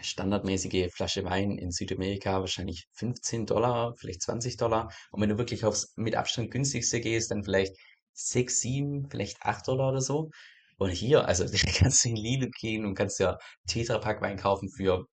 standardmäßige 0.00 0.92
Flasche 0.92 1.24
Wein 1.24 1.58
in 1.58 1.70
Südamerika 1.70 2.40
wahrscheinlich 2.40 2.86
15 2.92 3.46
Dollar, 3.46 3.94
vielleicht 3.96 4.22
20 4.22 4.56
Dollar. 4.56 4.92
Und 5.10 5.20
wenn 5.20 5.30
du 5.30 5.38
wirklich 5.38 5.64
aufs 5.64 5.92
mit 5.96 6.16
Abstand 6.16 6.50
günstigste 6.50 7.00
gehst, 7.00 7.30
dann 7.30 7.44
vielleicht 7.44 7.76
6, 8.12 8.60
7, 8.60 9.08
vielleicht 9.10 9.42
8 9.42 9.66
Dollar 9.68 9.90
oder 9.90 10.00
so. 10.00 10.30
Und 10.78 10.90
hier, 10.90 11.26
also 11.26 11.44
da 11.48 11.58
kannst 11.74 12.04
du 12.04 12.10
in 12.10 12.16
Lidl 12.16 12.50
gehen 12.50 12.84
und 12.84 12.94
kannst 12.94 13.20
ja 13.20 13.38
Tetra 13.66 14.02
Wein 14.20 14.36
kaufen 14.36 14.68
für 14.70 15.06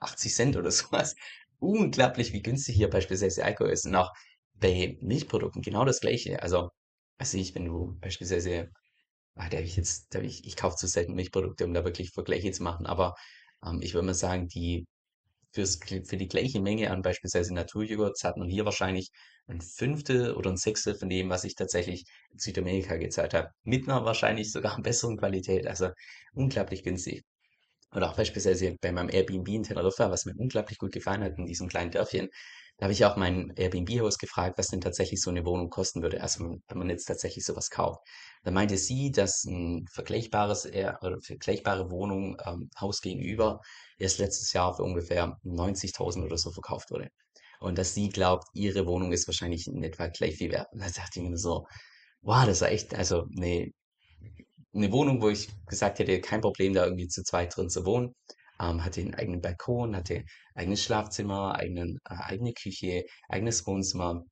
80 0.00 0.34
Cent 0.34 0.56
oder 0.56 0.70
sowas. 0.70 1.14
Unglaublich, 1.58 2.32
wie 2.32 2.42
günstig 2.42 2.76
hier 2.76 2.88
beispielsweise 2.88 3.44
Alkohol 3.44 3.72
ist. 3.72 3.86
Und 3.86 3.94
auch 3.96 4.10
bei 4.54 4.96
Milchprodukten 5.00 5.62
genau 5.62 5.84
das 5.84 6.00
Gleiche. 6.00 6.42
Also, 6.42 6.70
weiß 7.18 7.34
ich, 7.34 7.54
wenn 7.54 7.66
du 7.66 7.98
beispielsweise 8.00 8.70
Ah, 9.36 9.48
da 9.48 9.56
habe 9.56 9.66
ich 9.66 9.76
jetzt, 9.76 10.12
da 10.12 10.18
habe 10.18 10.26
ich, 10.26 10.44
ich 10.46 10.56
kaufe 10.56 10.76
zu 10.76 10.86
selten 10.86 11.14
Milchprodukte, 11.14 11.64
um 11.64 11.72
da 11.72 11.84
wirklich 11.84 12.10
Vergleiche 12.10 12.50
zu 12.52 12.62
machen. 12.62 12.86
Aber 12.86 13.14
ähm, 13.64 13.80
ich 13.82 13.94
würde 13.94 14.06
mal 14.06 14.14
sagen, 14.14 14.48
die 14.48 14.86
fürs, 15.52 15.78
für 16.06 16.16
die 16.16 16.28
gleiche 16.28 16.60
Menge 16.60 16.90
an 16.90 17.02
beispielsweise 17.02 17.54
Naturjoghurt 17.54 18.16
zahlt 18.18 18.36
man 18.36 18.48
hier 18.48 18.64
wahrscheinlich 18.64 19.10
ein 19.48 19.60
Fünftel 19.60 20.34
oder 20.34 20.50
ein 20.50 20.56
Sechstel 20.56 20.94
von 20.94 21.08
dem, 21.08 21.28
was 21.30 21.44
ich 21.44 21.54
tatsächlich 21.56 22.04
in 22.32 22.38
Südamerika 22.38 22.96
gezahlt 22.96 23.34
habe. 23.34 23.50
Mit 23.64 23.88
einer 23.88 24.04
wahrscheinlich 24.04 24.52
sogar 24.52 24.80
besseren 24.82 25.16
Qualität. 25.18 25.66
Also 25.66 25.90
unglaublich 26.34 26.82
günstig. 26.84 27.24
Oder 27.94 28.10
auch 28.10 28.16
beispielsweise 28.16 28.76
bei 28.80 28.92
meinem 28.92 29.10
Airbnb 29.10 29.48
in 29.48 29.62
Teneriffa, 29.64 30.10
was 30.10 30.24
mir 30.24 30.34
unglaublich 30.36 30.78
gut 30.78 30.92
gefallen 30.92 31.24
hat 31.24 31.38
in 31.38 31.46
diesem 31.46 31.68
kleinen 31.68 31.90
Dörfchen. 31.90 32.28
Da 32.80 32.84
habe 32.84 32.94
ich 32.94 33.04
auch 33.04 33.16
mein 33.16 33.52
Airbnb-Haus 33.56 34.16
gefragt, 34.16 34.56
was 34.56 34.68
denn 34.68 34.80
tatsächlich 34.80 35.20
so 35.20 35.28
eine 35.28 35.44
Wohnung 35.44 35.68
kosten 35.68 36.00
würde, 36.00 36.22
also 36.22 36.56
wenn 36.66 36.78
man 36.78 36.88
jetzt 36.88 37.04
tatsächlich 37.04 37.44
sowas 37.44 37.68
kauft. 37.68 38.00
Da 38.42 38.50
meinte 38.50 38.78
sie, 38.78 39.10
dass 39.10 39.44
ein 39.44 39.84
vergleichbares 39.92 40.64
Air 40.64 40.98
oder 41.02 41.20
vergleichbare 41.20 41.90
Wohnung, 41.90 42.38
ähm, 42.46 42.70
Haus 42.80 43.02
gegenüber, 43.02 43.60
erst 43.98 44.18
letztes 44.18 44.54
Jahr 44.54 44.74
für 44.74 44.82
ungefähr 44.82 45.36
90.000 45.44 46.24
oder 46.24 46.38
so 46.38 46.52
verkauft 46.52 46.90
wurde. 46.90 47.10
Und 47.60 47.76
dass 47.76 47.92
sie 47.92 48.08
glaubt, 48.08 48.46
ihre 48.54 48.86
Wohnung 48.86 49.12
ist 49.12 49.28
wahrscheinlich 49.28 49.66
in 49.66 49.82
etwa 49.82 50.06
gleich 50.06 50.36
viel 50.36 50.50
wert. 50.50 50.68
Und 50.72 50.80
da 50.80 50.86
dachte 50.86 51.20
ich 51.20 51.28
mir 51.28 51.36
so, 51.36 51.66
wow, 52.22 52.46
das 52.46 52.62
war 52.62 52.70
echt, 52.70 52.94
also 52.94 53.26
eine 53.36 53.72
eine 54.72 54.92
Wohnung, 54.92 55.20
wo 55.20 55.28
ich 55.28 55.48
gesagt 55.66 55.98
hätte, 55.98 56.20
kein 56.20 56.40
Problem, 56.40 56.74
da 56.74 56.84
irgendwie 56.84 57.08
zu 57.08 57.22
zweit 57.24 57.56
drin 57.56 57.68
zu 57.68 57.84
wohnen. 57.84 58.14
Ähm, 58.60 58.84
hatte 58.84 59.00
einen 59.00 59.14
eigenen 59.14 59.40
Balkon, 59.40 59.96
hatte 59.96 60.24
eigenes 60.54 60.82
Schlafzimmer, 60.82 61.54
eigenen, 61.56 61.98
äh, 62.08 62.14
eigene 62.14 62.52
Küche, 62.52 63.04
eigenes 63.28 63.66
Wohnzimmer, 63.66 64.24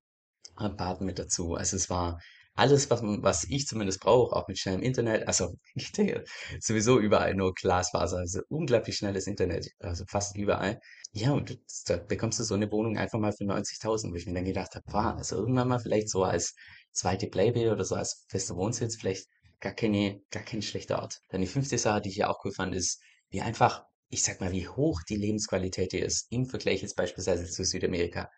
äh, 0.61 0.69
Bad 0.69 1.01
mit 1.01 1.19
dazu. 1.19 1.55
Also 1.55 1.77
es 1.77 1.91
war 1.91 2.21
alles, 2.55 2.91
was 2.91 3.03
man, 3.03 3.23
was 3.23 3.45
ich 3.49 3.67
zumindest 3.67 4.01
brauche, 4.01 4.35
auch 4.35 4.49
mit 4.49 4.59
schnellem 4.59 4.83
Internet. 4.83 5.29
Also 5.29 5.55
denke, 5.97 6.25
sowieso 6.61 6.99
überall 6.99 7.35
nur 7.35 7.55
Glasfaser, 7.55 8.19
also 8.19 8.41
unglaublich 8.49 8.97
schnelles 8.97 9.27
Internet, 9.29 9.69
also 9.79 10.05
fast 10.09 10.37
überall. 10.37 10.81
Ja, 11.13 11.33
und 11.33 11.59
da 11.87 11.97
bekommst 11.97 12.39
du 12.41 12.45
so 12.45 12.55
eine 12.55 12.71
Wohnung 12.71 12.99
einfach 12.99 13.19
mal 13.19 13.33
für 13.33 13.45
90.000, 13.45 14.11
wo 14.11 14.17
ich 14.17 14.27
mir 14.27 14.35
dann 14.35 14.45
gedacht 14.45 14.75
habe, 14.75 14.85
wow, 14.89 15.17
also 15.17 15.37
irgendwann 15.37 15.69
mal 15.69 15.79
vielleicht 15.79 16.11
so 16.11 16.25
als 16.25 16.55
zweite 16.93 17.29
Bleibe 17.29 17.71
oder 17.73 17.85
so 17.85 17.95
als 17.95 18.27
fester 18.29 18.57
Wohnsitz 18.57 18.97
vielleicht 18.97 19.27
gar 19.61 19.73
keine, 19.73 20.21
gar 20.31 20.43
kein 20.43 20.63
schlechter 20.63 21.01
Ort. 21.01 21.21
Dann 21.29 21.41
die 21.41 21.47
fünfte 21.47 21.79
Sache, 21.79 22.03
die 22.03 22.11
ich 22.11 22.17
ja 22.17 22.29
auch 22.29 22.45
cool 22.45 22.53
fand, 22.53 22.75
ist, 22.75 23.01
wie 23.31 23.41
einfach, 23.41 23.85
ich 24.11 24.23
sag 24.23 24.41
mal, 24.41 24.53
wie 24.53 24.69
hoch 24.69 25.03
die 25.09 25.17
Lebensqualität 25.17 25.93
hier 25.93 26.05
ist 26.05 26.27
im 26.31 26.47
Vergleich 26.47 26.83
jetzt 26.83 26.97
beispielsweise 26.97 27.47
zu 27.47 27.65
Südamerika. 27.65 28.31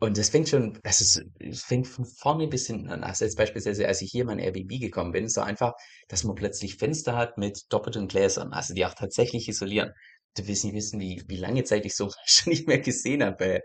Und 0.00 0.18
das 0.18 0.30
fängt 0.30 0.48
schon, 0.48 0.78
ist, 0.82 1.24
es 1.38 1.62
fängt 1.62 1.86
von 1.86 2.04
vorne 2.04 2.48
bis 2.48 2.66
hinten 2.66 2.88
an. 2.88 3.04
Also 3.04 3.24
jetzt 3.24 3.36
beispielsweise, 3.36 3.86
als 3.86 4.02
ich 4.02 4.10
hier 4.10 4.22
in 4.22 4.26
mein 4.26 4.40
Airbnb 4.40 4.80
gekommen 4.80 5.12
bin, 5.12 5.28
so 5.28 5.42
einfach, 5.42 5.74
dass 6.08 6.24
man 6.24 6.34
plötzlich 6.34 6.76
Fenster 6.76 7.16
hat 7.16 7.38
mit 7.38 7.66
doppelten 7.68 8.08
Gläsern, 8.08 8.52
also 8.52 8.74
die 8.74 8.84
auch 8.84 8.94
tatsächlich 8.94 9.48
isolieren. 9.48 9.92
Du 10.36 10.46
willst 10.48 10.64
nicht 10.64 10.74
wissen, 10.74 10.98
wie, 10.98 11.22
wie 11.28 11.36
lange 11.36 11.62
Zeit 11.64 11.86
ich 11.86 11.94
so 11.94 12.10
schon 12.26 12.50
nicht 12.50 12.66
mehr 12.66 12.80
gesehen 12.80 13.22
habe. 13.22 13.60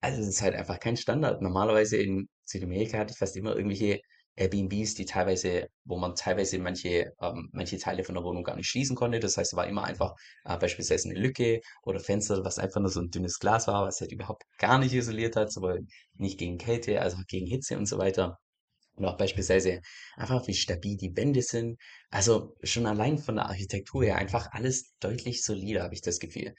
Also 0.00 0.22
es 0.22 0.28
ist 0.28 0.42
halt 0.42 0.54
einfach 0.54 0.80
kein 0.80 0.96
Standard. 0.96 1.42
Normalerweise 1.42 1.98
in 1.98 2.28
Südamerika 2.44 2.98
hatte 2.98 3.12
ich 3.12 3.18
fast 3.18 3.36
immer 3.36 3.54
irgendwelche 3.54 4.00
Airbnbs, 4.36 4.94
die 4.94 5.04
teilweise, 5.04 5.68
wo 5.84 5.96
man 5.96 6.14
teilweise 6.14 6.58
manche, 6.58 7.12
ähm, 7.20 7.48
manche 7.52 7.78
Teile 7.78 8.04
von 8.04 8.14
der 8.14 8.24
Wohnung 8.24 8.42
gar 8.42 8.56
nicht 8.56 8.68
schließen 8.68 8.96
konnte. 8.96 9.20
Das 9.20 9.36
heißt, 9.36 9.52
es 9.52 9.56
war 9.56 9.66
immer 9.66 9.84
einfach 9.84 10.14
äh, 10.44 10.58
beispielsweise 10.58 11.08
eine 11.08 11.18
Lücke 11.18 11.60
oder 11.82 12.00
Fenster, 12.00 12.44
was 12.44 12.58
einfach 12.58 12.80
nur 12.80 12.90
so 12.90 13.00
ein 13.00 13.10
dünnes 13.10 13.38
Glas 13.38 13.66
war, 13.68 13.86
was 13.86 14.00
halt 14.00 14.12
überhaupt 14.12 14.44
gar 14.58 14.78
nicht 14.78 14.92
isoliert 14.92 15.36
hat, 15.36 15.52
sowohl 15.52 15.86
nicht 16.14 16.38
gegen 16.38 16.58
Kälte, 16.58 17.00
also 17.00 17.16
auch 17.18 17.26
gegen 17.28 17.46
Hitze 17.46 17.76
und 17.78 17.86
so 17.86 17.98
weiter. 17.98 18.38
Und 18.96 19.06
auch 19.06 19.16
beispielsweise 19.16 19.80
einfach, 20.16 20.46
wie 20.46 20.54
stabil 20.54 20.96
die 20.96 21.16
Wände 21.16 21.42
sind. 21.42 21.78
Also 22.10 22.56
schon 22.62 22.86
allein 22.86 23.18
von 23.18 23.36
der 23.36 23.46
Architektur 23.46 24.04
her 24.04 24.16
einfach 24.16 24.48
alles 24.52 24.94
deutlich 25.00 25.42
solider, 25.42 25.82
habe 25.82 25.94
ich 25.94 26.02
das 26.02 26.20
Gefühl. 26.20 26.54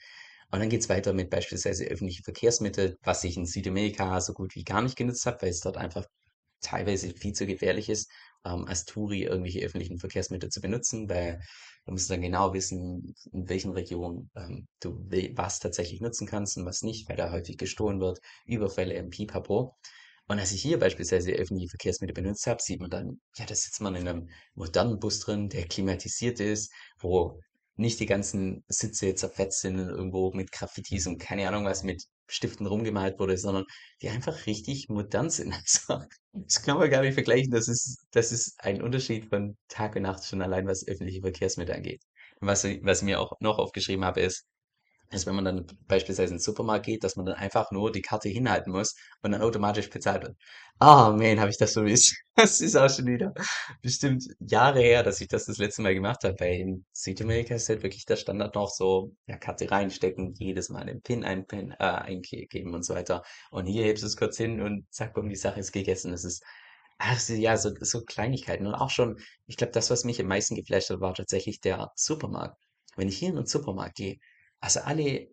Und 0.50 0.60
dann 0.60 0.68
geht's 0.68 0.88
weiter 0.88 1.12
mit 1.12 1.30
beispielsweise 1.30 1.84
öffentlichen 1.86 2.24
Verkehrsmitteln, 2.24 2.96
was 3.02 3.24
ich 3.24 3.36
in 3.36 3.46
Südamerika 3.46 4.20
so 4.20 4.32
gut 4.32 4.54
wie 4.54 4.64
gar 4.64 4.82
nicht 4.82 4.96
genutzt 4.96 5.26
habe, 5.26 5.42
weil 5.42 5.50
es 5.50 5.60
dort 5.60 5.76
einfach 5.76 6.06
teilweise 6.60 7.10
viel 7.10 7.32
zu 7.32 7.46
gefährlich 7.46 7.88
ist, 7.88 8.10
ähm, 8.44 8.64
als 8.66 8.84
Touri 8.84 9.24
irgendwelche 9.24 9.60
öffentlichen 9.64 9.98
Verkehrsmittel 9.98 10.50
zu 10.50 10.60
benutzen, 10.60 11.08
weil 11.08 11.40
du 11.84 11.92
musst 11.92 12.10
dann 12.10 12.22
genau 12.22 12.52
wissen, 12.52 13.14
in 13.32 13.48
welchen 13.48 13.72
Regionen 13.72 14.30
ähm, 14.36 14.66
du 14.80 15.06
was 15.34 15.58
tatsächlich 15.60 16.00
nutzen 16.00 16.26
kannst 16.26 16.56
und 16.56 16.66
was 16.66 16.82
nicht, 16.82 17.08
weil 17.08 17.16
da 17.16 17.30
häufig 17.30 17.58
gestohlen 17.58 18.00
wird, 18.00 18.20
Überfälle 18.46 18.94
im 18.94 19.10
Pipapo. 19.10 19.76
Und 20.28 20.40
als 20.40 20.52
ich 20.52 20.62
hier 20.62 20.78
beispielsweise 20.78 21.32
öffentliche 21.32 21.70
Verkehrsmittel 21.70 22.14
benutzt 22.14 22.46
habe, 22.46 22.60
sieht 22.60 22.80
man 22.80 22.90
dann, 22.90 23.20
ja, 23.36 23.46
da 23.46 23.54
sitzt 23.54 23.80
man 23.80 23.94
in 23.94 24.08
einem 24.08 24.28
modernen 24.54 24.98
Bus 24.98 25.20
drin, 25.20 25.48
der 25.48 25.66
klimatisiert 25.68 26.40
ist, 26.40 26.72
wo 26.98 27.40
nicht 27.76 28.00
die 28.00 28.06
ganzen 28.06 28.64
Sitze 28.68 29.14
zerfetzt 29.14 29.60
sind 29.60 29.78
und 29.78 29.88
irgendwo 29.88 30.32
mit 30.32 30.50
Graffitis 30.50 31.06
und 31.06 31.18
keine 31.18 31.46
Ahnung 31.46 31.64
was 31.64 31.82
mit 31.84 32.04
Stiften 32.28 32.66
rumgemalt 32.66 33.18
wurde, 33.18 33.38
sondern 33.38 33.64
die 34.02 34.08
einfach 34.08 34.46
richtig 34.46 34.88
modern 34.88 35.30
sind. 35.30 35.54
Also, 35.64 36.04
das 36.32 36.62
kann 36.62 36.78
man 36.78 36.90
gar 36.90 37.02
nicht 37.02 37.14
vergleichen. 37.14 37.50
Das 37.50 37.68
ist, 37.68 38.06
das 38.12 38.32
ist 38.32 38.54
ein 38.60 38.82
Unterschied 38.82 39.26
von 39.26 39.56
Tag 39.68 39.96
und 39.96 40.02
Nacht 40.02 40.24
schon 40.24 40.42
allein, 40.42 40.66
was 40.66 40.86
öffentliche 40.86 41.20
Verkehrsmittel 41.22 41.74
angeht. 41.74 42.02
Was, 42.40 42.64
was 42.64 42.98
ich 42.98 43.04
mir 43.04 43.20
auch 43.20 43.32
noch 43.40 43.58
aufgeschrieben 43.58 44.04
habe, 44.04 44.20
ist, 44.20 44.46
ist, 45.10 45.26
wenn 45.26 45.34
man 45.36 45.44
dann 45.44 45.66
beispielsweise 45.86 46.32
in 46.32 46.38
den 46.38 46.42
Supermarkt 46.42 46.86
geht, 46.86 47.04
dass 47.04 47.16
man 47.16 47.26
dann 47.26 47.36
einfach 47.36 47.70
nur 47.70 47.92
die 47.92 48.02
Karte 48.02 48.28
hinhalten 48.28 48.72
muss 48.72 48.94
und 49.22 49.32
dann 49.32 49.42
automatisch 49.42 49.88
bezahlt 49.90 50.22
wird. 50.24 50.36
Ah, 50.78 51.10
man, 51.10 51.40
habe 51.40 51.50
ich 51.50 51.58
das 51.58 51.72
vermisst. 51.72 52.16
Das 52.38 52.60
ist 52.60 52.76
auch 52.76 52.90
schon 52.90 53.06
wieder 53.06 53.32
bestimmt 53.80 54.24
Jahre 54.40 54.80
her, 54.80 55.02
dass 55.02 55.22
ich 55.22 55.28
das 55.28 55.46
das 55.46 55.56
letzte 55.56 55.80
Mal 55.80 55.94
gemacht 55.94 56.22
habe. 56.22 56.34
Weil 56.38 56.60
in 56.60 56.84
Südamerika 56.92 57.54
ist 57.54 57.70
halt 57.70 57.82
wirklich 57.82 58.04
der 58.04 58.16
Standard 58.16 58.54
noch 58.54 58.68
so, 58.68 59.12
ja, 59.26 59.38
Karte 59.38 59.70
reinstecken, 59.70 60.34
jedes 60.36 60.68
Mal 60.68 60.84
den 60.84 61.00
PIN 61.00 61.24
einpin, 61.24 61.70
äh, 61.78 61.84
eingeben 61.84 62.74
und 62.74 62.84
so 62.84 62.94
weiter. 62.94 63.22
Und 63.50 63.64
hier 63.64 63.84
hebst 63.84 64.02
du 64.02 64.06
es 64.06 64.18
kurz 64.18 64.36
hin 64.36 64.60
und 64.60 64.86
zack, 64.92 65.14
bumm, 65.14 65.30
die 65.30 65.36
Sache 65.36 65.60
ist 65.60 65.72
gegessen. 65.72 66.10
Das 66.12 66.24
ist, 66.24 66.44
also 66.98 67.32
ja, 67.34 67.56
so, 67.56 67.70
so 67.80 68.02
Kleinigkeiten. 68.02 68.66
Und 68.66 68.74
auch 68.74 68.90
schon, 68.90 69.16
ich 69.46 69.56
glaube, 69.56 69.72
das, 69.72 69.90
was 69.90 70.04
mich 70.04 70.20
am 70.20 70.26
meisten 70.26 70.56
geflasht 70.56 70.90
hat, 70.90 71.00
war 71.00 71.14
tatsächlich 71.14 71.60
der 71.60 71.90
Supermarkt. 71.94 72.56
Wenn 72.96 73.08
ich 73.08 73.18
hier 73.18 73.30
in 73.30 73.36
den 73.36 73.46
Supermarkt 73.46 73.96
gehe, 73.96 74.18
also 74.60 74.80
alle, 74.80 75.28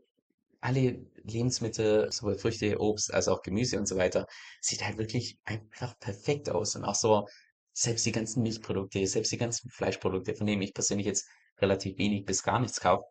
alle 0.62 1.06
Lebensmittel, 1.24 2.12
sowohl 2.12 2.38
Früchte, 2.38 2.80
Obst 2.80 3.14
als 3.14 3.28
auch 3.28 3.42
Gemüse 3.42 3.78
und 3.80 3.88
so 3.88 3.96
weiter, 3.98 4.28
sieht 4.62 4.84
halt 4.86 4.98
wirklich 4.98 5.38
einfach 5.46 5.98
perfekt 6.00 6.50
aus. 6.50 6.76
Und 6.76 6.84
auch 6.86 6.96
so, 6.96 7.28
selbst 7.74 8.06
die 8.06 8.12
ganzen 8.12 8.44
Milchprodukte, 8.44 9.06
selbst 9.08 9.32
die 9.32 9.38
ganzen 9.38 9.70
Fleischprodukte, 9.70 10.36
von 10.36 10.48
denen 10.48 10.62
ich 10.62 10.74
persönlich 10.74 11.08
jetzt 11.08 11.28
relativ 11.60 11.98
wenig 11.98 12.26
bis 12.26 12.44
gar 12.44 12.60
nichts 12.60 12.80
kaufe. 12.80 13.06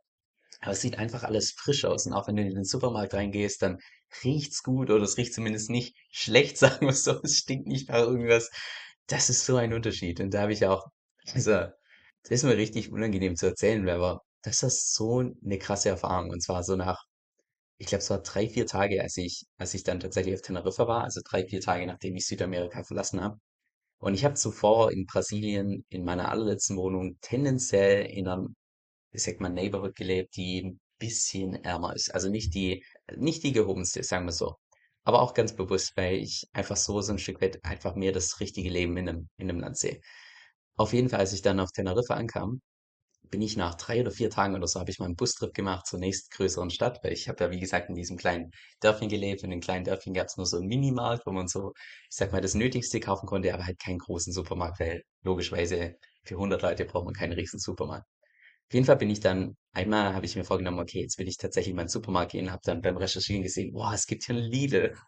Aber 0.60 0.72
es 0.72 0.80
sieht 0.80 0.98
einfach 0.98 1.24
alles 1.24 1.52
frisch 1.52 1.84
aus. 1.84 2.06
Und 2.06 2.12
auch 2.12 2.28
wenn 2.28 2.36
du 2.36 2.42
in 2.42 2.54
den 2.54 2.64
Supermarkt 2.64 3.14
reingehst, 3.14 3.62
dann 3.62 3.78
riecht's 4.22 4.62
gut 4.62 4.90
oder 4.90 5.02
es 5.02 5.16
riecht 5.16 5.34
zumindest 5.34 5.70
nicht 5.70 5.96
schlecht, 6.10 6.56
sagen 6.58 6.86
wir 6.86 6.92
so. 6.92 7.20
Es 7.22 7.38
stinkt 7.38 7.66
nicht 7.66 7.88
nach 7.88 7.98
irgendwas. 7.98 8.50
Das 9.08 9.30
ist 9.30 9.44
so 9.44 9.56
ein 9.56 9.72
Unterschied. 9.72 10.20
Und 10.20 10.32
da 10.32 10.42
habe 10.42 10.52
ich 10.52 10.64
auch, 10.66 10.86
also, 11.34 11.52
das 11.52 12.30
ist 12.30 12.44
mir 12.44 12.56
richtig 12.56 12.92
unangenehm 12.92 13.36
zu 13.36 13.46
erzählen, 13.46 13.88
aber 13.88 14.22
das 14.42 14.62
ist 14.62 14.94
so 14.94 15.20
eine 15.20 15.58
krasse 15.58 15.90
Erfahrung. 15.90 16.30
Und 16.30 16.42
zwar 16.42 16.62
so 16.64 16.76
nach, 16.76 17.04
ich 17.78 17.86
glaube, 17.88 18.02
es 18.02 18.10
war 18.10 18.22
drei, 18.22 18.48
vier 18.48 18.66
Tage, 18.66 19.02
als 19.02 19.16
ich, 19.16 19.44
als 19.58 19.74
ich 19.74 19.84
dann 19.84 20.00
tatsächlich 20.00 20.34
auf 20.34 20.42
Teneriffa 20.42 20.86
war, 20.88 21.04
also 21.04 21.20
drei, 21.24 21.46
vier 21.46 21.60
Tage, 21.60 21.86
nachdem 21.86 22.16
ich 22.16 22.26
Südamerika 22.26 22.84
verlassen 22.84 23.20
habe. 23.22 23.38
Und 23.98 24.14
ich 24.14 24.24
habe 24.24 24.34
zuvor 24.34 24.92
in 24.92 25.06
Brasilien 25.06 25.84
in 25.88 26.04
meiner 26.04 26.30
allerletzten 26.30 26.76
Wohnung 26.76 27.18
tendenziell 27.22 28.06
in 28.06 28.28
einem, 28.28 28.56
wie 29.12 29.18
sagt 29.18 29.40
man, 29.40 29.54
Neighborhood 29.54 29.96
gelebt, 29.96 30.36
die 30.36 30.62
ein 30.64 30.80
bisschen 30.98 31.54
ärmer 31.64 31.94
ist. 31.96 32.14
Also 32.14 32.28
nicht 32.30 32.54
die, 32.54 32.84
nicht 33.16 33.42
die 33.44 33.52
gehobenste, 33.52 34.02
sagen 34.04 34.26
wir 34.26 34.32
so. 34.32 34.56
Aber 35.04 35.22
auch 35.22 35.34
ganz 35.34 35.54
bewusst, 35.56 35.92
weil 35.96 36.16
ich 36.16 36.46
einfach 36.52 36.76
so, 36.76 37.00
so 37.02 37.12
ein 37.12 37.18
Stück 37.18 37.40
weit 37.42 37.64
einfach 37.64 37.94
mehr 37.96 38.12
das 38.12 38.40
richtige 38.40 38.70
Leben 38.70 38.96
in 38.96 39.08
einem, 39.08 39.28
in 39.38 39.50
einem 39.50 39.60
Land 39.60 39.78
sehe. 39.78 40.00
Auf 40.76 40.92
jeden 40.92 41.08
Fall, 41.08 41.20
als 41.20 41.32
ich 41.32 41.42
dann 41.42 41.60
auf 41.60 41.72
Teneriffa 41.72 42.14
ankam, 42.14 42.60
bin 43.32 43.42
ich 43.42 43.56
nach 43.56 43.74
drei 43.74 44.02
oder 44.02 44.10
vier 44.12 44.30
Tagen 44.30 44.54
oder 44.54 44.68
so, 44.68 44.78
habe 44.78 44.90
ich 44.90 44.98
mal 44.98 45.06
einen 45.06 45.16
Bustrip 45.16 45.54
gemacht 45.54 45.86
zur 45.86 45.98
nächstgrößeren 45.98 46.70
Stadt, 46.70 47.02
weil 47.02 47.12
ich 47.12 47.28
habe 47.28 47.42
ja, 47.42 47.50
wie 47.50 47.58
gesagt, 47.58 47.88
in 47.88 47.96
diesem 47.96 48.18
kleinen 48.18 48.52
Dörfchen 48.80 49.08
gelebt. 49.08 49.40
Und 49.42 49.46
in 49.46 49.52
den 49.52 49.60
kleinen 49.60 49.84
Dörfchen 49.84 50.12
gab 50.12 50.26
es 50.26 50.36
nur 50.36 50.46
so 50.46 50.58
einen 50.58 50.68
Minimarkt, 50.68 51.26
wo 51.26 51.32
man 51.32 51.48
so, 51.48 51.72
ich 52.10 52.16
sag 52.16 52.30
mal, 52.30 52.42
das 52.42 52.54
Nötigste 52.54 53.00
kaufen 53.00 53.26
konnte, 53.26 53.52
aber 53.52 53.64
halt 53.66 53.80
keinen 53.80 53.98
großen 53.98 54.32
Supermarkt, 54.34 54.78
weil 54.80 55.02
logischerweise 55.24 55.96
für 56.24 56.34
100 56.34 56.62
Leute 56.62 56.84
braucht 56.84 57.06
man 57.06 57.14
keinen 57.14 57.32
riesen 57.32 57.58
Supermarkt. 57.58 58.06
Auf 58.68 58.74
jeden 58.74 58.86
Fall 58.86 58.96
bin 58.96 59.10
ich 59.10 59.20
dann, 59.20 59.56
einmal 59.72 60.14
habe 60.14 60.26
ich 60.26 60.36
mir 60.36 60.44
vorgenommen, 60.44 60.80
okay, 60.80 61.00
jetzt 61.00 61.18
will 61.18 61.28
ich 61.28 61.38
tatsächlich 61.38 61.72
in 61.72 61.78
den 61.78 61.88
Supermarkt 61.88 62.32
gehen, 62.32 62.52
habe 62.52 62.62
dann 62.64 62.82
beim 62.82 62.98
Recherchieren 62.98 63.42
gesehen, 63.42 63.72
boah, 63.72 63.92
es 63.94 64.06
gibt 64.06 64.24
hier 64.24 64.36
einen 64.36 64.44
Lidl. 64.44 64.94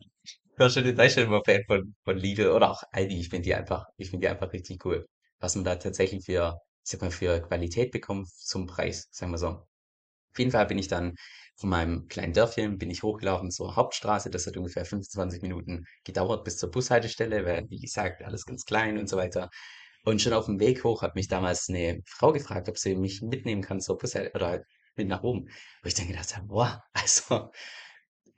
Ich 0.56 0.60
war 0.60 0.70
schon 0.70 0.84
in 0.84 0.94
Deutschland 0.94 1.26
immer 1.26 1.42
Fan 1.44 1.64
von, 1.66 1.96
von 2.04 2.16
Lidl 2.16 2.50
oder 2.50 2.70
auch 2.70 2.84
Aldi. 2.92 3.18
Ich 3.18 3.28
finde 3.28 3.42
die 3.42 3.54
einfach, 3.56 3.86
ich 3.96 4.10
finde 4.10 4.26
die 4.26 4.30
einfach 4.30 4.52
richtig 4.52 4.84
cool. 4.86 5.04
Was 5.40 5.56
man 5.56 5.64
da 5.64 5.74
tatsächlich 5.74 6.24
für 6.24 6.56
sag 6.84 7.00
mal, 7.02 7.10
für 7.10 7.40
Qualität 7.42 7.90
bekommen 7.92 8.26
zum 8.36 8.66
Preis, 8.66 9.08
sagen 9.10 9.32
wir 9.32 9.38
so. 9.38 9.48
Auf 9.48 10.38
jeden 10.38 10.50
Fall 10.50 10.66
bin 10.66 10.78
ich 10.78 10.88
dann 10.88 11.14
von 11.56 11.70
meinem 11.70 12.08
kleinen 12.08 12.32
Dörfchen 12.32 12.78
bin 12.78 12.90
ich 12.90 13.02
hochgelaufen 13.04 13.50
zur 13.50 13.76
Hauptstraße. 13.76 14.30
Das 14.30 14.46
hat 14.46 14.56
ungefähr 14.56 14.84
25 14.84 15.42
Minuten 15.42 15.84
gedauert 16.04 16.44
bis 16.44 16.56
zur 16.58 16.70
Bushaltestelle, 16.70 17.44
weil, 17.44 17.66
wie 17.70 17.78
gesagt, 17.80 18.22
alles 18.22 18.44
ganz 18.44 18.64
klein 18.64 18.98
und 18.98 19.08
so 19.08 19.16
weiter. 19.16 19.50
Und 20.04 20.20
schon 20.20 20.32
auf 20.34 20.46
dem 20.46 20.60
Weg 20.60 20.84
hoch 20.84 21.02
hat 21.02 21.14
mich 21.14 21.28
damals 21.28 21.68
eine 21.68 22.00
Frau 22.06 22.32
gefragt, 22.32 22.68
ob 22.68 22.78
sie 22.78 22.96
mich 22.96 23.22
mitnehmen 23.22 23.62
kann 23.62 23.80
zur 23.80 23.98
Bushaltestelle 23.98 24.32
oder 24.34 24.48
halt 24.48 24.64
mit 24.96 25.08
nach 25.08 25.22
oben. 25.22 25.48
Wo 25.82 25.88
ich 25.88 25.94
dann 25.94 26.08
gedacht 26.08 26.36
habe, 26.36 26.46
boah, 26.48 26.82
also, 26.94 27.50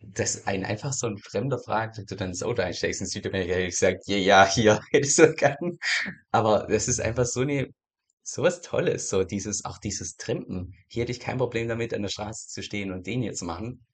dass 0.01 0.47
ein 0.47 0.65
einfach 0.65 0.93
so 0.93 1.07
ein 1.07 1.19
Fremder 1.19 1.59
fragt, 1.59 1.99
ob 1.99 2.07
du 2.07 2.17
dann 2.17 2.29
ins 2.31 2.43
Auto 2.43 2.63
einsteigst 2.63 3.01
in 3.01 3.07
Südamerika, 3.07 3.55
hätte 3.55 3.63
ich 3.65 3.71
gesagt, 3.71 4.07
ja, 4.07 4.17
ja, 4.19 4.47
hier 4.47 4.81
hätte 4.91 5.07
ich 5.09 5.15
so 5.15 5.33
gern. 5.35 5.79
Aber 6.33 6.67
das 6.69 6.89
ist 6.89 7.01
einfach 7.01 7.27
so 7.27 7.41
eine 7.43 7.69
so 8.29 8.43
was 8.43 8.61
Tolles, 8.61 9.09
so 9.09 9.23
dieses, 9.23 9.65
auch 9.65 9.79
dieses 9.79 10.17
Trampen. 10.17 10.75
Hier 10.89 11.03
hätte 11.03 11.13
ich 11.13 11.21
kein 11.21 11.39
Problem 11.39 11.69
damit, 11.69 11.95
an 11.95 12.03
der 12.03 12.09
Straße 12.09 12.49
zu 12.49 12.61
stehen 12.61 12.91
und 12.91 13.07
den 13.07 13.23
hier 13.23 13.35
zu 13.35 13.45
machen. 13.45 13.87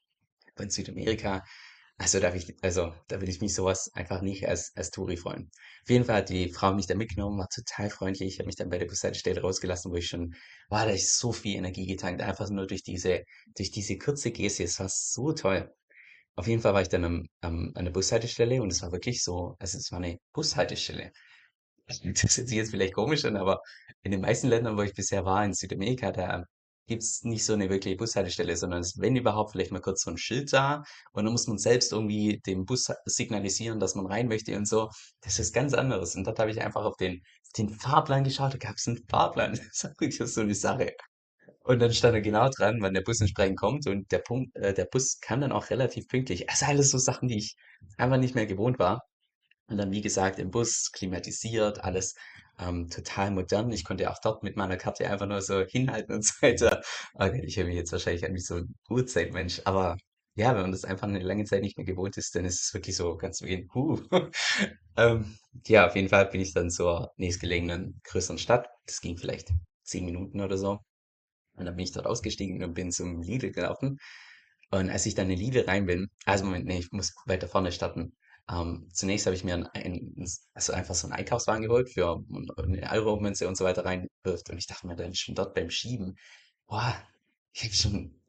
Aber 0.54 0.64
in 0.64 0.70
Südamerika, 0.70 1.44
also 1.98 2.18
da 2.18 2.34
ich, 2.34 2.56
also 2.62 2.94
da 3.08 3.20
will 3.20 3.28
ich 3.28 3.42
mich 3.42 3.54
sowas 3.54 3.90
einfach 3.92 4.22
nicht 4.22 4.48
als, 4.48 4.72
als 4.74 4.90
Touri 4.90 5.18
freuen. 5.18 5.50
Auf 5.82 5.90
jeden 5.90 6.06
Fall 6.06 6.16
hat 6.16 6.30
die 6.30 6.50
Frau 6.50 6.72
mich 6.72 6.86
da 6.86 6.94
mitgenommen, 6.94 7.38
war 7.38 7.48
total 7.54 7.90
freundlich. 7.90 8.32
Ich 8.32 8.38
habe 8.38 8.46
mich 8.46 8.56
dann 8.56 8.70
bei 8.70 8.78
der 8.78 8.86
Bushaltestelle 8.86 9.42
rausgelassen, 9.42 9.92
wo 9.92 9.96
ich 9.96 10.06
schon, 10.06 10.34
war 10.70 10.86
da 10.86 10.92
ich 10.92 11.12
so 11.12 11.32
viel 11.32 11.56
Energie 11.56 11.86
getankt, 11.86 12.22
einfach 12.22 12.48
nur 12.48 12.66
durch 12.66 12.82
diese, 12.82 13.24
durch 13.54 13.70
diese 13.70 13.98
kurze 13.98 14.30
Geste. 14.30 14.64
Es 14.64 14.80
war 14.80 14.88
so 14.88 15.32
toll. 15.32 15.70
Auf 16.36 16.46
jeden 16.46 16.62
Fall 16.62 16.72
war 16.72 16.80
ich 16.80 16.88
dann 16.88 17.04
am, 17.04 17.26
am, 17.42 17.72
an 17.74 17.84
der 17.84 17.92
Bushaltestelle 17.92 18.62
und 18.62 18.72
es 18.72 18.80
war 18.80 18.92
wirklich 18.92 19.22
so, 19.22 19.56
also 19.58 19.76
es 19.76 19.92
war 19.92 19.98
eine 19.98 20.18
Bushaltestelle. 20.32 21.12
Das 21.86 22.02
hört 22.04 22.16
sich 22.18 22.50
jetzt 22.50 22.70
vielleicht 22.70 22.94
komisch 22.94 23.24
an, 23.24 23.36
aber 23.36 23.60
in 24.02 24.10
den 24.12 24.20
meisten 24.20 24.48
Ländern, 24.48 24.76
wo 24.76 24.82
ich 24.82 24.94
bisher 24.94 25.24
war, 25.24 25.44
in 25.44 25.54
Südamerika, 25.54 26.12
da 26.12 26.44
gibt's 26.86 27.24
nicht 27.24 27.44
so 27.44 27.52
eine 27.52 27.70
wirkliche 27.70 27.96
Bushaltestelle, 27.96 28.56
sondern 28.56 28.80
es 28.80 28.94
ist, 28.94 29.00
wenn 29.00 29.16
überhaupt, 29.16 29.52
vielleicht 29.52 29.72
mal 29.72 29.80
kurz 29.80 30.02
so 30.02 30.10
ein 30.10 30.18
Schild 30.18 30.52
da 30.52 30.82
und 31.12 31.24
dann 31.24 31.32
muss 31.32 31.46
man 31.46 31.58
selbst 31.58 31.92
irgendwie 31.92 32.40
dem 32.46 32.64
Bus 32.64 32.90
signalisieren, 33.04 33.78
dass 33.80 33.94
man 33.94 34.06
rein 34.06 34.28
möchte 34.28 34.56
und 34.56 34.66
so. 34.66 34.90
Das 35.22 35.38
ist 35.38 35.54
ganz 35.54 35.74
anderes. 35.74 36.16
Und 36.16 36.26
dort 36.26 36.38
habe 36.38 36.50
ich 36.50 36.60
einfach 36.60 36.84
auf 36.84 36.96
den, 36.96 37.22
den 37.56 37.70
Fahrplan 37.70 38.24
geschaut, 38.24 38.54
da 38.54 38.58
gab 38.58 38.76
es 38.76 38.88
einen 38.88 39.04
Fahrplan. 39.08 39.52
Das 39.72 39.84
ist 39.84 39.84
wirklich 39.84 40.16
so 40.18 40.40
eine 40.40 40.54
Sache. 40.54 40.92
Und 41.64 41.78
dann 41.78 41.92
stand 41.92 42.14
er 42.14 42.20
genau 42.20 42.48
dran, 42.50 42.78
wann 42.80 42.94
der 42.94 43.02
Bus 43.02 43.20
entsprechend 43.20 43.58
kommt 43.58 43.86
und 43.86 44.10
der 44.10 44.18
Punkt, 44.18 44.54
äh, 44.56 44.74
der 44.74 44.86
Bus 44.86 45.20
kam 45.20 45.40
dann 45.40 45.52
auch 45.52 45.70
relativ 45.70 46.08
pünktlich. 46.08 46.50
Also 46.50 46.66
alles 46.66 46.90
so 46.90 46.98
Sachen, 46.98 47.28
die 47.28 47.38
ich 47.38 47.56
einfach 47.96 48.18
nicht 48.18 48.34
mehr 48.34 48.46
gewohnt 48.46 48.78
war. 48.80 49.02
Und 49.72 49.78
dann, 49.78 49.90
wie 49.92 50.00
gesagt, 50.02 50.38
im 50.38 50.50
Bus 50.50 50.90
klimatisiert, 50.92 51.82
alles 51.84 52.14
ähm, 52.58 52.88
total 52.90 53.30
modern. 53.32 53.72
Ich 53.72 53.84
konnte 53.84 54.10
auch 54.10 54.18
dort 54.22 54.42
mit 54.42 54.56
meiner 54.56 54.76
Karte 54.76 55.08
einfach 55.08 55.26
nur 55.26 55.40
so 55.42 55.62
hinhalten 55.62 56.14
und 56.14 56.24
so 56.24 56.34
weiter. 56.42 56.82
Okay, 57.14 57.42
ich 57.46 57.56
höre 57.56 57.64
mich 57.66 57.76
jetzt 57.76 57.92
wahrscheinlich 57.92 58.24
an 58.26 58.34
wie 58.34 58.40
so 58.40 58.56
ein 58.56 58.74
Urzeitmensch, 58.90 59.62
aber 59.64 59.96
ja, 60.34 60.54
wenn 60.54 60.62
man 60.62 60.72
das 60.72 60.84
einfach 60.84 61.08
eine 61.08 61.20
lange 61.20 61.44
Zeit 61.44 61.62
nicht 61.62 61.76
mehr 61.76 61.86
gewohnt 61.86 62.16
ist, 62.16 62.34
dann 62.34 62.44
ist 62.44 62.62
es 62.62 62.74
wirklich 62.74 62.96
so 62.96 63.16
ganz 63.16 63.42
wie 63.42 63.56
ein 63.56 63.68
Huh. 63.74 64.00
ähm, 64.96 65.36
ja, 65.66 65.86
auf 65.86 65.96
jeden 65.96 66.08
Fall 66.08 66.26
bin 66.26 66.40
ich 66.40 66.54
dann 66.54 66.70
zur 66.70 67.12
nächstgelegenen 67.16 68.00
größeren 68.04 68.38
Stadt. 68.38 68.68
Das 68.86 69.00
ging 69.00 69.16
vielleicht 69.18 69.52
zehn 69.84 70.04
Minuten 70.04 70.40
oder 70.40 70.56
so. 70.58 70.78
Und 71.54 71.66
dann 71.66 71.76
bin 71.76 71.84
ich 71.84 71.92
dort 71.92 72.06
ausgestiegen 72.06 72.62
und 72.64 72.74
bin 72.74 72.92
zum 72.92 73.22
Lidl 73.22 73.52
gelaufen. 73.52 73.98
Und 74.70 74.90
als 74.90 75.06
ich 75.06 75.14
dann 75.14 75.30
in 75.30 75.38
Lidl 75.38 75.62
rein 75.66 75.86
bin, 75.86 76.08
also 76.26 76.44
Moment, 76.44 76.66
nee, 76.66 76.78
ich 76.80 76.92
muss 76.92 77.14
weiter 77.26 77.48
vorne 77.48 77.72
starten. 77.72 78.14
Ähm, 78.50 78.88
zunächst 78.92 79.26
habe 79.26 79.36
ich 79.36 79.44
mir 79.44 79.54
ein, 79.54 79.66
ein, 79.74 80.24
also 80.54 80.72
einfach 80.72 80.94
so 80.94 81.06
einen 81.06 81.14
Einkaufswagen 81.14 81.62
geholt 81.62 81.90
für 81.90 82.24
eine 82.56 82.90
Euro-Münze 82.92 83.48
und 83.48 83.56
so 83.56 83.64
weiter 83.64 83.84
reinwirft. 83.84 84.50
Und 84.50 84.58
ich 84.58 84.66
dachte 84.66 84.86
mir 84.86 84.96
dann 84.96 85.14
schon 85.14 85.34
dort 85.34 85.54
beim 85.54 85.70
Schieben, 85.70 86.16
boah, 86.66 86.94
ich 87.52 87.64
habe 87.64 87.74
schon 87.74 88.20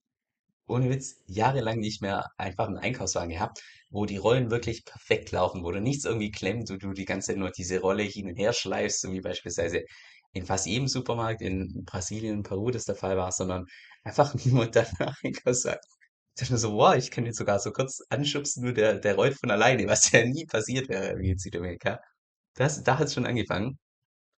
ohne 0.67 0.89
Witz 0.89 1.17
jahrelang 1.27 1.79
nicht 1.79 2.01
mehr 2.01 2.25
einfach 2.37 2.67
einen 2.67 2.77
Einkaufswagen 2.77 3.29
gehabt, 3.29 3.61
wo 3.89 4.05
die 4.05 4.17
Rollen 4.17 4.51
wirklich 4.51 4.85
perfekt 4.85 5.31
laufen, 5.31 5.63
wo 5.63 5.71
du 5.71 5.81
nichts 5.81 6.05
irgendwie 6.05 6.31
klemmt, 6.31 6.69
wo 6.69 6.77
du 6.77 6.93
die 6.93 7.05
ganze 7.05 7.27
Zeit 7.27 7.37
nur 7.37 7.51
diese 7.51 7.79
Rolle 7.81 8.03
hin 8.03 8.27
und 8.29 8.35
her 8.37 8.53
schleifst, 8.53 9.01
so 9.01 9.11
wie 9.11 9.21
beispielsweise 9.21 9.83
in 10.33 10.45
fast 10.45 10.65
jedem 10.65 10.87
Supermarkt 10.87 11.41
in 11.41 11.83
Brasilien 11.85 12.37
und 12.37 12.43
Peru 12.43 12.71
das 12.71 12.85
der 12.85 12.95
Fall 12.95 13.17
war, 13.17 13.31
sondern 13.31 13.65
einfach 14.03 14.33
ein 14.45 14.51
moderner 14.51 15.15
Einkaufswagen. 15.23 15.81
Ich 16.35 16.39
dachte 16.41 16.53
mir 16.53 16.59
so, 16.59 16.73
wow, 16.73 16.95
ich 16.95 17.11
kann 17.11 17.25
jetzt 17.25 17.37
sogar 17.37 17.59
so 17.59 17.71
kurz 17.71 18.01
anschubsen, 18.09 18.63
nur 18.63 18.73
der, 18.73 18.95
der 18.99 19.15
rollt 19.15 19.37
von 19.39 19.51
alleine, 19.51 19.87
was 19.87 20.11
ja 20.11 20.25
nie 20.25 20.45
passiert 20.45 20.89
wäre 20.89 21.17
wie 21.19 21.31
in 21.31 21.37
Südamerika. 21.37 21.99
Das, 22.55 22.83
da 22.83 22.99
hat 22.99 23.07
es 23.07 23.13
schon 23.13 23.25
angefangen. 23.27 23.77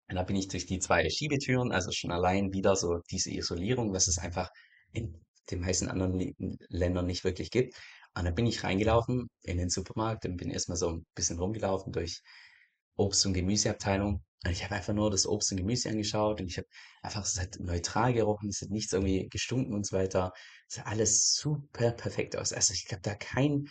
Und 0.09 0.15
da 0.17 0.23
bin 0.23 0.35
ich 0.35 0.47
durch 0.47 0.65
die 0.65 0.79
zwei 0.79 1.09
Schiebetüren, 1.09 1.71
also 1.71 1.91
schon 1.91 2.11
allein 2.11 2.53
wieder 2.53 2.75
so 2.75 2.99
diese 3.11 3.31
Isolierung, 3.31 3.93
was 3.93 4.07
es 4.07 4.17
einfach 4.17 4.49
in 4.91 5.23
den 5.51 5.61
meisten 5.61 5.89
anderen 5.89 6.33
Ländern 6.69 7.05
nicht 7.05 7.23
wirklich 7.23 7.51
gibt. 7.51 7.75
Und 8.15 8.25
dann 8.25 8.35
bin 8.35 8.45
ich 8.45 8.63
reingelaufen 8.63 9.29
in 9.43 9.57
den 9.57 9.69
Supermarkt 9.69 10.25
und 10.25 10.37
bin 10.37 10.51
erstmal 10.51 10.77
so 10.77 10.89
ein 10.89 11.05
bisschen 11.15 11.39
rumgelaufen 11.39 11.91
durch 11.93 12.21
Obst- 12.97 13.25
und 13.25 13.33
Gemüseabteilung. 13.33 14.23
Und 14.45 14.51
ich 14.51 14.63
habe 14.63 14.75
einfach 14.75 14.93
nur 14.93 15.09
das 15.09 15.25
Obst 15.25 15.51
und 15.51 15.57
Gemüse 15.57 15.89
angeschaut 15.89 16.41
und 16.41 16.47
ich 16.47 16.57
habe 16.57 16.67
einfach, 17.01 17.23
es 17.25 17.39
hat 17.39 17.57
neutral 17.59 18.13
gerochen, 18.13 18.49
es 18.49 18.61
hat 18.61 18.69
nichts 18.69 18.91
irgendwie 18.93 19.29
gestunken 19.29 19.73
und 19.73 19.85
so 19.85 19.95
weiter. 19.95 20.33
Es 20.67 20.75
sah 20.75 20.83
alles 20.83 21.33
super 21.35 21.91
perfekt 21.91 22.35
aus. 22.35 22.51
Also 22.53 22.73
ich 22.73 22.85
glaube, 22.85 23.03
da 23.03 23.15
kein, 23.15 23.69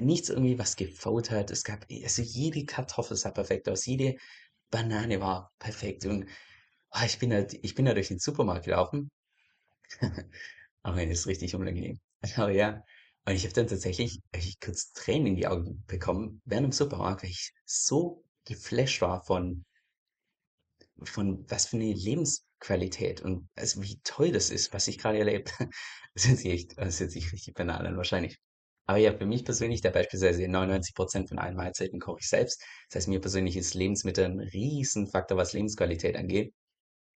nichts 0.00 0.28
irgendwie, 0.30 0.58
was 0.58 0.76
gefaut 0.76 1.30
hat. 1.30 1.50
Es 1.50 1.64
gab, 1.64 1.86
also 2.02 2.22
jede 2.22 2.64
Kartoffel 2.64 3.16
sah 3.16 3.30
perfekt 3.30 3.68
aus, 3.68 3.86
jede 3.86 4.16
Banane 4.70 5.20
war 5.20 5.52
perfekt. 5.58 6.04
Und 6.06 6.26
ah, 6.90 7.04
ich 7.06 7.18
bin 7.18 7.32
halt, 7.32 7.54
ich 7.62 7.74
bin 7.74 7.86
da 7.86 7.94
durch 7.94 8.08
den 8.08 8.18
Supermarkt 8.18 8.64
gelaufen. 8.66 9.10
Aber 10.82 11.04
das 11.06 11.20
ist 11.20 11.26
richtig 11.26 11.54
unangenehm. 11.54 12.00
Aber 12.36 12.50
ja, 12.52 12.82
und 13.28 13.34
ich 13.34 13.44
habe 13.44 13.52
dann 13.52 13.66
tatsächlich 13.66 14.20
ich 14.34 14.58
kurz 14.58 14.92
Tränen 14.92 15.26
in 15.26 15.36
die 15.36 15.46
Augen 15.46 15.84
bekommen 15.86 16.40
während 16.46 16.64
dem 16.64 16.72
Supermarkt, 16.72 17.22
weil 17.22 17.30
ich 17.30 17.52
so 17.66 18.24
geflasht 18.46 19.02
war 19.02 19.22
von, 19.22 19.66
von 21.02 21.44
was 21.50 21.66
für 21.66 21.76
eine 21.76 21.92
Lebensqualität 21.92 23.20
und 23.20 23.46
also 23.54 23.82
wie 23.82 24.00
toll 24.02 24.32
das 24.32 24.48
ist, 24.48 24.72
was 24.72 24.88
ich 24.88 24.98
gerade 24.98 25.18
erlebt. 25.18 25.52
Das 26.14 26.24
ist 26.24 26.44
echt, 26.46 26.76
das 26.78 27.00
ist 27.00 27.14
jetzt 27.14 27.32
richtig 27.32 27.54
banal 27.54 27.86
an 27.86 27.96
wahrscheinlich. 27.96 28.38
Aber 28.86 28.98
ja, 28.98 29.16
für 29.16 29.26
mich 29.26 29.44
persönlich, 29.44 29.82
da 29.82 29.90
beispielsweise 29.90 30.42
99% 30.48 31.28
von 31.28 31.38
allen 31.38 31.54
Mahlzeiten 31.54 32.00
koche 32.00 32.20
ich 32.20 32.28
selbst. 32.28 32.64
Das 32.88 32.96
heißt, 32.96 33.08
mir 33.08 33.20
persönlich 33.20 33.56
ist 33.56 33.74
Lebensmittel 33.74 34.24
ein 34.24 34.40
Riesenfaktor, 34.40 35.36
was 35.36 35.52
Lebensqualität 35.52 36.16
angeht. 36.16 36.54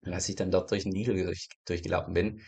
Und 0.01 0.13
als 0.13 0.27
ich 0.27 0.35
dann 0.35 0.51
dort 0.51 0.71
durch 0.71 0.83
den 0.83 0.91
Lidl 0.91 1.23
durch, 1.23 1.47
durchgelaufen 1.65 2.13
bin, 2.13 2.41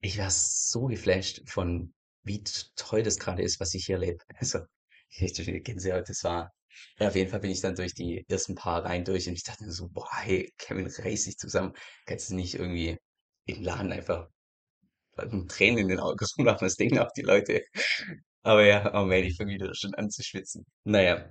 ich 0.00 0.18
war 0.18 0.30
so 0.30 0.86
geflasht 0.86 1.48
von, 1.48 1.94
wie 2.22 2.42
toll 2.76 3.02
das 3.02 3.18
gerade 3.18 3.42
ist, 3.42 3.60
was 3.60 3.74
ich 3.74 3.86
hier 3.86 3.96
erlebe. 3.96 4.18
Also, 4.38 4.60
ich 5.10 5.22
richtig 5.22 5.46
viele 5.46 5.60
Gänsehaut, 5.60 6.08
das 6.08 6.22
war, 6.24 6.52
ja, 6.98 7.08
auf 7.08 7.16
jeden 7.16 7.30
Fall 7.30 7.40
bin 7.40 7.50
ich 7.50 7.60
dann 7.60 7.74
durch 7.74 7.94
die 7.94 8.24
ersten 8.28 8.54
paar 8.54 8.84
Reihen 8.84 9.04
durch 9.04 9.28
und 9.28 9.34
ich 9.34 9.44
dachte 9.44 9.64
mir 9.64 9.72
so, 9.72 9.88
boah, 9.88 10.08
hey, 10.22 10.52
Kevin, 10.58 10.86
reiß 10.86 11.24
dich 11.24 11.36
zusammen. 11.36 11.72
Kannst 12.06 12.30
du 12.30 12.36
nicht 12.36 12.54
irgendwie 12.54 12.96
im 13.46 13.62
Laden 13.62 13.92
einfach 13.92 14.28
Tränen 15.48 15.78
in 15.78 15.88
den 15.88 16.00
Augen 16.00 16.18
rumlaufen, 16.38 16.66
das 16.66 16.76
denken 16.76 16.98
auch 16.98 17.12
die 17.16 17.22
Leute. 17.22 17.62
Aber 18.42 18.64
ja, 18.64 18.88
oh 18.94 19.06
man, 19.06 19.24
ich 19.24 19.36
fange 19.36 19.52
wieder 19.52 19.74
schon 19.74 19.94
an 19.94 20.10
zu 20.10 20.22
schwitzen. 20.22 20.64
Naja, 20.84 21.30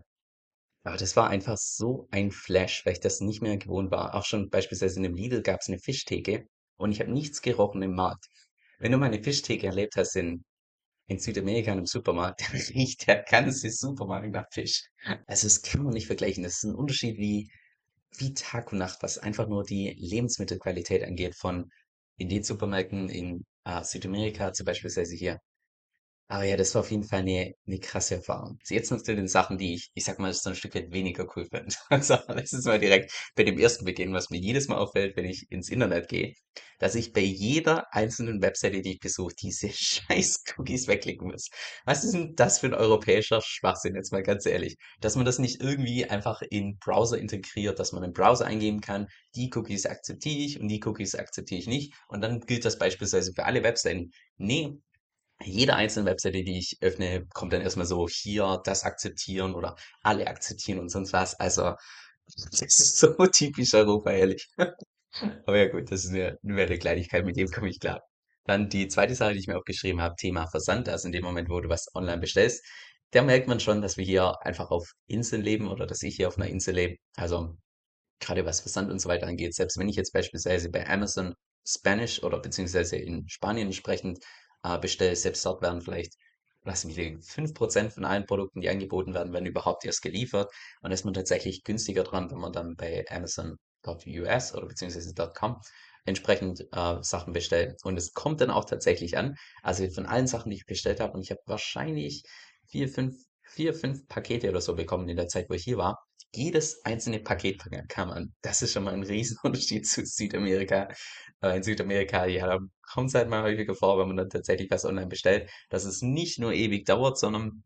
aber 0.83 0.97
das 0.97 1.15
war 1.15 1.29
einfach 1.29 1.57
so 1.57 2.07
ein 2.11 2.31
Flash, 2.31 2.85
weil 2.85 2.93
ich 2.93 2.99
das 2.99 3.21
nicht 3.21 3.41
mehr 3.41 3.57
gewohnt 3.57 3.91
war. 3.91 4.15
Auch 4.15 4.25
schon 4.25 4.49
beispielsweise 4.49 4.97
in 4.97 5.03
dem 5.03 5.15
Lidl 5.15 5.41
gab 5.41 5.59
es 5.61 5.67
eine 5.67 5.79
Fischtheke 5.79 6.47
und 6.77 6.91
ich 6.91 6.99
habe 6.99 7.11
nichts 7.11 7.41
gerochen 7.41 7.81
im 7.81 7.95
Markt. 7.95 8.25
Wenn 8.79 8.91
du 8.91 8.97
mal 8.97 9.07
eine 9.07 9.23
Fischtheke 9.23 9.67
erlebt 9.67 9.95
hast 9.97 10.15
in, 10.15 10.43
in 11.09 11.19
Südamerika 11.19 11.71
in 11.71 11.79
einem 11.79 11.85
Supermarkt, 11.87 12.41
dann 12.53 12.61
riecht 12.61 13.07
der 13.07 13.23
ganze 13.23 13.69
Supermarkt 13.71 14.31
nach 14.31 14.45
Fisch. 14.51 14.83
Also 15.27 15.47
das 15.47 15.61
kann 15.61 15.83
man 15.83 15.93
nicht 15.93 16.07
vergleichen. 16.07 16.43
Das 16.43 16.55
ist 16.57 16.63
ein 16.63 16.75
Unterschied 16.75 17.17
wie, 17.17 17.49
wie 18.17 18.33
Tag 18.33 18.71
und 18.71 18.77
Nacht, 18.79 18.99
was 19.01 19.17
einfach 19.17 19.47
nur 19.47 19.63
die 19.63 19.95
Lebensmittelqualität 19.97 21.03
angeht 21.03 21.35
von 21.35 21.71
in 22.17 22.29
den 22.29 22.43
Supermärkten 22.43 23.09
in 23.09 23.45
äh, 23.65 23.83
Südamerika, 23.83 24.53
zum 24.53 24.65
beispielsweise 24.65 25.15
hier. 25.15 25.39
Aber 26.31 26.43
ja, 26.43 26.57
das 26.57 26.75
war 26.75 26.81
auf 26.81 26.91
jeden 26.91 27.03
Fall 27.03 27.21
eine, 27.21 27.53
eine 27.65 27.79
krasse 27.79 28.15
Erfahrung. 28.15 28.59
So, 28.63 28.75
jetzt 28.75 28.91
noch 28.91 29.01
zu 29.01 29.15
den 29.15 29.27
Sachen, 29.27 29.57
die 29.57 29.73
ich, 29.73 29.89
ich 29.95 30.03
sag 30.05 30.19
mal, 30.19 30.31
so 30.31 30.49
ein 30.51 30.55
Stück 30.55 30.75
weit 30.75 30.91
weniger 30.91 31.25
cool 31.35 31.45
finde. 31.45 31.75
Also, 31.89 32.17
lass 32.27 32.53
uns 32.53 32.65
mal 32.65 32.79
direkt 32.79 33.11
bei 33.35 33.43
dem 33.43 33.57
ersten 33.57 33.83
beginnen, 33.83 34.13
was 34.13 34.29
mir 34.29 34.37
jedes 34.39 34.67
Mal 34.67 34.77
auffällt, 34.77 35.17
wenn 35.17 35.25
ich 35.25 35.47
ins 35.51 35.69
Internet 35.69 36.07
gehe, 36.07 36.35
dass 36.77 36.93
ich 36.93 37.13
bei 37.13 37.21
jeder 37.21 37.91
einzelnen 37.95 38.43
Webseite, 38.43 38.81
die 38.83 38.93
ich 38.93 38.99
besuche, 38.99 39.33
diese 39.41 39.69
scheiß 39.73 40.43
Cookies 40.57 40.87
wegklicken 40.87 41.29
muss. 41.31 41.49
Was 41.85 42.03
ist 42.03 42.13
denn 42.13 42.35
das 42.35 42.59
für 42.59 42.67
ein 42.67 42.73
europäischer 42.75 43.41
Schwachsinn, 43.41 43.95
jetzt 43.95 44.11
mal 44.11 44.21
ganz 44.21 44.45
ehrlich? 44.45 44.77
Dass 45.01 45.15
man 45.15 45.25
das 45.25 45.39
nicht 45.39 45.61
irgendwie 45.61 46.05
einfach 46.05 46.43
in 46.43 46.77
Browser 46.77 47.17
integriert, 47.17 47.79
dass 47.79 47.91
man 47.91 48.03
im 48.03 48.13
Browser 48.13 48.45
eingeben 48.45 48.81
kann, 48.81 49.07
die 49.35 49.49
Cookies 49.55 49.87
akzeptiere 49.87 50.37
ich 50.45 50.59
und 50.59 50.67
die 50.67 50.81
Cookies 50.85 51.15
akzeptiere 51.15 51.59
ich 51.59 51.67
nicht. 51.67 51.93
Und 52.07 52.21
dann 52.21 52.39
gilt 52.41 52.65
das 52.65 52.77
beispielsweise 52.77 53.33
für 53.33 53.45
alle 53.45 53.63
Webseiten. 53.63 54.11
Nee, 54.37 54.77
jede 55.43 55.75
einzelne 55.75 56.09
Webseite, 56.09 56.43
die 56.43 56.59
ich 56.59 56.77
öffne, 56.81 57.25
kommt 57.33 57.53
dann 57.53 57.61
erstmal 57.61 57.85
so, 57.85 58.07
hier, 58.09 58.61
das 58.65 58.83
akzeptieren 58.83 59.55
oder 59.55 59.75
alle 60.03 60.27
akzeptieren 60.27 60.79
und 60.79 60.89
sonst 60.89 61.13
was. 61.13 61.35
Also, 61.39 61.75
das 62.51 62.61
ist 62.61 62.99
so 62.99 63.13
typisch 63.27 63.73
Europa, 63.73 64.11
ehrlich. 64.11 64.47
Aber 65.45 65.57
ja 65.57 65.67
gut, 65.69 65.91
das 65.91 66.05
ist 66.05 66.11
eine, 66.13 66.37
eine 66.43 66.77
Kleinigkeit, 66.77 67.25
mit 67.25 67.37
dem 67.37 67.47
komme 67.49 67.69
ich 67.69 67.79
klar. 67.79 68.01
Dann 68.45 68.69
die 68.69 68.87
zweite 68.87 69.15
Sache, 69.15 69.33
die 69.33 69.39
ich 69.39 69.47
mir 69.47 69.57
aufgeschrieben 69.57 70.01
habe, 70.01 70.15
Thema 70.15 70.47
Versand. 70.47 70.89
Also 70.89 71.07
in 71.07 71.11
dem 71.11 71.23
Moment, 71.23 71.49
wo 71.49 71.59
du 71.61 71.69
was 71.69 71.87
online 71.95 72.19
bestellst, 72.19 72.63
da 73.11 73.23
merkt 73.23 73.47
man 73.47 73.59
schon, 73.59 73.81
dass 73.81 73.97
wir 73.97 74.05
hier 74.05 74.35
einfach 74.45 74.69
auf 74.71 74.91
Inseln 75.07 75.41
leben 75.41 75.67
oder 75.67 75.85
dass 75.87 76.03
ich 76.03 76.15
hier 76.15 76.27
auf 76.27 76.37
einer 76.37 76.47
Insel 76.47 76.75
lebe. 76.75 76.95
Also 77.15 77.55
gerade 78.19 78.45
was 78.45 78.61
Versand 78.61 78.91
und 78.91 78.99
so 78.99 79.09
weiter 79.09 79.27
angeht. 79.27 79.55
Selbst 79.55 79.77
wenn 79.77 79.89
ich 79.89 79.95
jetzt 79.95 80.13
beispielsweise 80.13 80.69
bei 80.69 80.87
Amazon 80.87 81.33
Spanish 81.65 82.23
oder 82.23 82.39
beziehungsweise 82.39 82.97
in 82.97 83.27
Spanien 83.27 83.67
entsprechend 83.67 84.19
äh, 84.63 84.77
bestelle, 84.79 85.15
selbst 85.15 85.45
dort 85.45 85.61
werden 85.61 85.81
vielleicht, 85.81 86.15
lass 86.63 86.85
mich 86.85 86.95
liegen, 86.97 87.21
5% 87.21 87.93
von 87.93 88.05
allen 88.05 88.25
Produkten, 88.25 88.61
die 88.61 88.69
angeboten 88.69 89.13
werden, 89.13 89.33
werden 89.33 89.45
überhaupt 89.45 89.85
erst 89.85 90.01
geliefert. 90.01 90.51
Und 90.81 90.91
ist 90.91 91.05
man 91.05 91.13
tatsächlich 91.13 91.63
günstiger 91.63 92.03
dran, 92.03 92.29
wenn 92.31 92.39
man 92.39 92.53
dann 92.53 92.75
bei 92.75 93.05
Amazon.us 93.09 94.53
oder 94.55 94.67
beziehungsweise 94.67 95.13
.com 95.33 95.59
entsprechend 96.05 96.61
äh, 96.71 96.97
Sachen 97.01 97.33
bestellt. 97.33 97.79
Und 97.83 97.97
es 97.97 98.13
kommt 98.13 98.41
dann 98.41 98.51
auch 98.51 98.65
tatsächlich 98.65 99.17
an. 99.17 99.35
Also 99.63 99.89
von 99.89 100.05
allen 100.05 100.27
Sachen, 100.27 100.49
die 100.49 100.57
ich 100.57 100.65
bestellt 100.65 100.99
habe, 100.99 101.13
und 101.13 101.21
ich 101.21 101.31
habe 101.31 101.41
wahrscheinlich 101.45 102.23
vier, 102.67 102.89
fünf, 102.89 103.15
vier, 103.43 103.73
fünf 103.73 104.07
Pakete 104.07 104.49
oder 104.49 104.61
so 104.61 104.75
bekommen 104.75 105.09
in 105.09 105.17
der 105.17 105.27
Zeit, 105.27 105.49
wo 105.49 105.53
ich 105.53 105.63
hier 105.63 105.77
war, 105.77 105.99
jedes 106.33 106.83
einzelne 106.85 107.19
Paket 107.19 107.61
kam 107.87 108.11
an. 108.11 108.33
Das 108.41 108.61
ist 108.61 108.73
schon 108.73 108.83
mal 108.83 108.93
ein 108.93 109.03
Riesenunterschied 109.03 109.87
zu 109.87 110.05
Südamerika. 110.05 110.89
Äh, 111.41 111.57
in 111.57 111.63
Südamerika, 111.63 112.25
ja, 112.25 112.47
da 112.47 112.59
kommt 112.93 113.09
es 113.09 113.15
halt 113.15 113.29
mal 113.29 113.43
häufiger 113.43 113.75
vor, 113.75 113.99
wenn 113.99 114.07
man 114.07 114.17
dann 114.17 114.29
tatsächlich 114.29 114.69
was 114.69 114.85
online 114.85 115.07
bestellt, 115.07 115.49
dass 115.69 115.85
es 115.85 116.01
nicht 116.01 116.39
nur 116.39 116.53
ewig 116.53 116.85
dauert, 116.85 117.17
sondern 117.17 117.63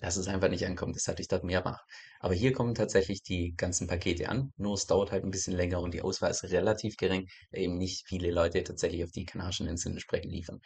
dass 0.00 0.16
es 0.16 0.28
einfach 0.28 0.48
nicht 0.48 0.66
ankommt. 0.66 0.96
Das 0.96 1.08
hatte 1.08 1.22
ich 1.22 1.28
dort 1.28 1.44
mehrfach. 1.44 1.78
Aber 2.20 2.34
hier 2.34 2.52
kommen 2.52 2.74
tatsächlich 2.74 3.22
die 3.22 3.54
ganzen 3.56 3.86
Pakete 3.86 4.28
an. 4.28 4.52
Nur 4.56 4.74
es 4.74 4.86
dauert 4.86 5.12
halt 5.12 5.24
ein 5.24 5.30
bisschen 5.30 5.54
länger 5.54 5.80
und 5.80 5.92
die 5.94 6.02
Auswahl 6.02 6.30
ist 6.30 6.44
relativ 6.44 6.96
gering, 6.96 7.28
weil 7.50 7.62
eben 7.62 7.76
nicht 7.76 8.06
viele 8.08 8.30
Leute 8.30 8.62
tatsächlich 8.64 9.04
auf 9.04 9.10
die 9.10 9.26
Kanarischen 9.26 9.68
Inseln 9.68 9.94
entsprechend 9.94 10.32
liefern. 10.32 10.60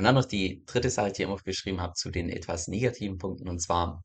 Und 0.00 0.04
dann 0.04 0.14
noch 0.14 0.24
die 0.24 0.64
dritte 0.64 0.88
Sache, 0.88 1.12
die 1.12 1.20
ich 1.20 1.28
immer 1.28 1.36
geschrieben 1.36 1.82
habe, 1.82 1.92
zu 1.92 2.10
den 2.10 2.30
etwas 2.30 2.68
negativen 2.68 3.18
Punkten. 3.18 3.50
Und 3.50 3.60
zwar 3.60 4.02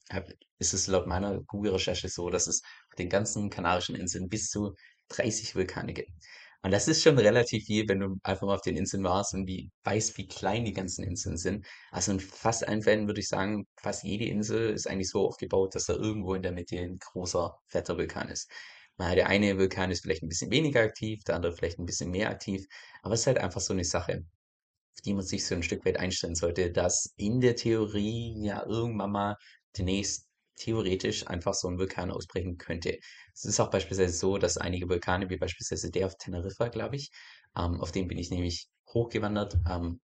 ist 0.59 0.73
es 0.73 0.87
laut 0.87 1.07
meiner 1.07 1.39
Google-Recherche 1.43 2.09
so, 2.09 2.29
dass 2.29 2.47
es 2.47 2.63
auf 2.89 2.95
den 2.95 3.07
ganzen 3.07 3.49
Kanarischen 3.49 3.95
Inseln 3.95 4.27
bis 4.27 4.49
zu 4.49 4.75
30 5.07 5.55
Vulkane 5.55 5.93
gibt. 5.93 6.11
Und 6.63 6.71
das 6.71 6.89
ist 6.89 7.01
schon 7.01 7.17
relativ 7.17 7.63
viel, 7.63 7.87
wenn 7.87 8.01
du 8.01 8.17
einfach 8.23 8.45
mal 8.45 8.55
auf 8.55 8.61
den 8.61 8.75
Inseln 8.75 9.05
warst 9.05 9.33
und 9.35 9.47
wie 9.47 9.71
weißt, 9.85 10.17
wie 10.17 10.27
klein 10.27 10.65
die 10.65 10.73
ganzen 10.73 11.05
Inseln 11.05 11.37
sind. 11.37 11.65
Also 11.91 12.11
in 12.11 12.19
fast 12.19 12.67
allen 12.67 12.81
Fällen 12.81 13.07
würde 13.07 13.21
ich 13.21 13.29
sagen, 13.29 13.65
fast 13.81 14.03
jede 14.03 14.25
Insel 14.25 14.71
ist 14.71 14.89
eigentlich 14.89 15.09
so 15.09 15.25
aufgebaut, 15.25 15.75
dass 15.75 15.85
da 15.85 15.93
irgendwo 15.93 16.33
in 16.33 16.41
der 16.41 16.51
Mitte 16.51 16.77
ein 16.77 16.99
großer, 16.99 17.57
fetter 17.67 17.97
Vulkan 17.97 18.27
ist. 18.27 18.51
Mal 18.97 19.15
der 19.15 19.27
eine 19.27 19.57
Vulkan 19.57 19.91
ist 19.91 20.01
vielleicht 20.01 20.23
ein 20.23 20.29
bisschen 20.29 20.51
weniger 20.51 20.81
aktiv, 20.81 21.23
der 21.23 21.35
andere 21.35 21.53
vielleicht 21.53 21.79
ein 21.79 21.85
bisschen 21.85 22.11
mehr 22.11 22.31
aktiv, 22.31 22.65
aber 23.01 23.13
es 23.13 23.21
ist 23.21 23.27
halt 23.27 23.37
einfach 23.37 23.61
so 23.61 23.71
eine 23.71 23.85
Sache 23.85 24.25
auf 24.95 25.01
die 25.01 25.13
man 25.13 25.25
sich 25.25 25.45
so 25.45 25.55
ein 25.55 25.63
Stück 25.63 25.85
weit 25.85 25.97
einstellen 25.97 26.35
sollte, 26.35 26.71
dass 26.71 27.13
in 27.17 27.41
der 27.41 27.55
Theorie 27.55 28.35
ja 28.41 28.65
irgendwann 28.65 29.11
mal 29.11 29.35
demnächst 29.77 30.27
theoretisch 30.57 31.27
einfach 31.27 31.53
so 31.53 31.67
ein 31.67 31.77
Vulkan 31.77 32.11
ausbrechen 32.11 32.57
könnte. 32.57 32.97
Es 33.33 33.43
ist 33.43 33.59
auch 33.59 33.69
beispielsweise 33.69 34.13
so, 34.13 34.37
dass 34.37 34.57
einige 34.57 34.87
Vulkane, 34.87 35.29
wie 35.29 35.37
beispielsweise 35.37 35.91
der 35.91 36.07
auf 36.07 36.15
Teneriffa, 36.17 36.69
glaube 36.69 36.95
ich, 36.95 37.11
ähm, 37.57 37.81
auf 37.81 37.91
den 37.91 38.07
bin 38.07 38.17
ich 38.17 38.29
nämlich 38.31 38.69
hochgewandert, 38.93 39.57
ähm, 39.69 39.99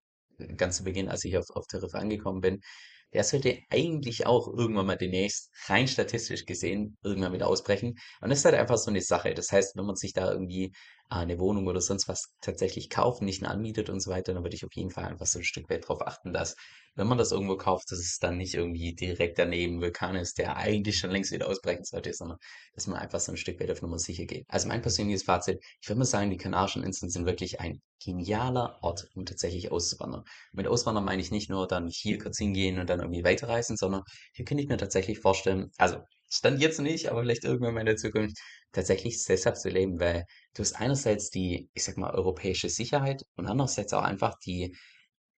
ganz 0.57 0.77
zu 0.77 0.83
Beginn, 0.83 1.07
als 1.07 1.23
ich 1.23 1.37
auf, 1.37 1.49
auf 1.51 1.67
Teneriffa 1.67 1.99
angekommen 1.99 2.41
bin, 2.41 2.59
der 3.13 3.23
sollte 3.23 3.59
eigentlich 3.69 4.25
auch 4.25 4.47
irgendwann 4.47 4.85
mal 4.85 4.97
demnächst, 4.97 5.51
rein 5.67 5.87
statistisch 5.87 6.45
gesehen, 6.45 6.97
irgendwann 7.03 7.33
wieder 7.33 7.47
ausbrechen. 7.47 7.97
Und 8.21 8.29
das 8.29 8.39
ist 8.39 8.45
halt 8.45 8.55
einfach 8.55 8.77
so 8.77 8.89
eine 8.89 9.01
Sache. 9.01 9.33
Das 9.33 9.51
heißt, 9.51 9.75
wenn 9.75 9.85
man 9.85 9.95
sich 9.95 10.13
da 10.13 10.31
irgendwie 10.31 10.73
eine 11.11 11.39
Wohnung 11.39 11.67
oder 11.67 11.81
sonst 11.81 12.07
was 12.07 12.33
tatsächlich 12.41 12.89
kauft, 12.89 13.21
nicht 13.21 13.43
anmietet 13.43 13.89
und 13.89 13.99
so 13.99 14.11
weiter, 14.11 14.33
dann 14.33 14.43
würde 14.43 14.55
ich 14.55 14.63
auf 14.65 14.73
jeden 14.73 14.91
Fall 14.91 15.05
einfach 15.05 15.25
so 15.25 15.39
ein 15.39 15.43
Stück 15.43 15.69
weit 15.69 15.83
darauf 15.83 16.01
achten, 16.01 16.31
dass, 16.31 16.55
wenn 16.95 17.07
man 17.07 17.17
das 17.17 17.31
irgendwo 17.31 17.57
kauft, 17.57 17.91
dass 17.91 17.99
es 17.99 18.17
dann 18.19 18.37
nicht 18.37 18.53
irgendwie 18.53 18.95
direkt 18.95 19.37
daneben 19.37 19.81
Vulkan 19.81 20.15
ist, 20.15 20.37
der 20.37 20.55
eigentlich 20.55 20.97
schon 20.97 21.11
längst 21.11 21.31
wieder 21.31 21.47
ausbrechen 21.49 21.83
sollte, 21.83 22.13
sondern 22.13 22.37
dass 22.73 22.87
man 22.87 22.97
einfach 22.97 23.19
so 23.19 23.33
ein 23.33 23.37
Stück 23.37 23.59
weit 23.59 23.71
auf 23.71 23.81
Nummer 23.81 23.99
sicher 23.99 24.25
geht. 24.25 24.45
Also 24.47 24.69
mein 24.69 24.81
persönliches 24.81 25.23
Fazit, 25.23 25.59
ich 25.81 25.89
würde 25.89 25.99
mal 25.99 26.05
sagen, 26.05 26.31
die 26.31 26.37
Kanarischen 26.37 26.83
Inseln 26.83 27.09
sind 27.09 27.25
wirklich 27.25 27.59
ein 27.59 27.81
genialer 28.03 28.79
Ort, 28.81 29.07
um 29.13 29.25
tatsächlich 29.25 29.71
auszuwandern. 29.71 30.23
Mit 30.53 30.67
Auswandern 30.67 31.03
meine 31.03 31.21
ich 31.21 31.31
nicht 31.31 31.49
nur 31.49 31.67
dann 31.67 31.89
hier 31.89 32.19
kurz 32.19 32.37
hingehen 32.37 32.79
und 32.79 32.89
dann 32.89 32.99
irgendwie 33.01 33.23
weiterreisen, 33.25 33.75
sondern 33.75 34.03
hier 34.33 34.45
könnte 34.45 34.63
ich 34.63 34.69
mir 34.69 34.77
tatsächlich 34.77 35.19
vorstellen, 35.19 35.71
also 35.77 35.97
Stand 36.31 36.61
jetzt 36.61 36.79
nicht, 36.79 37.09
aber 37.09 37.21
vielleicht 37.21 37.43
irgendwann 37.43 37.73
mal 37.73 37.81
in 37.81 37.87
der 37.87 37.97
Zukunft 37.97 38.37
tatsächlich 38.71 39.21
sesshaft 39.23 39.61
zu 39.61 39.69
leben, 39.69 39.99
weil 39.99 40.25
du 40.53 40.61
hast 40.63 40.73
einerseits 40.73 41.29
die, 41.29 41.69
ich 41.73 41.83
sag 41.83 41.97
mal, 41.97 42.11
europäische 42.13 42.69
Sicherheit 42.69 43.23
und 43.35 43.47
andererseits 43.47 43.93
auch 43.93 44.03
einfach 44.03 44.35
die 44.45 44.75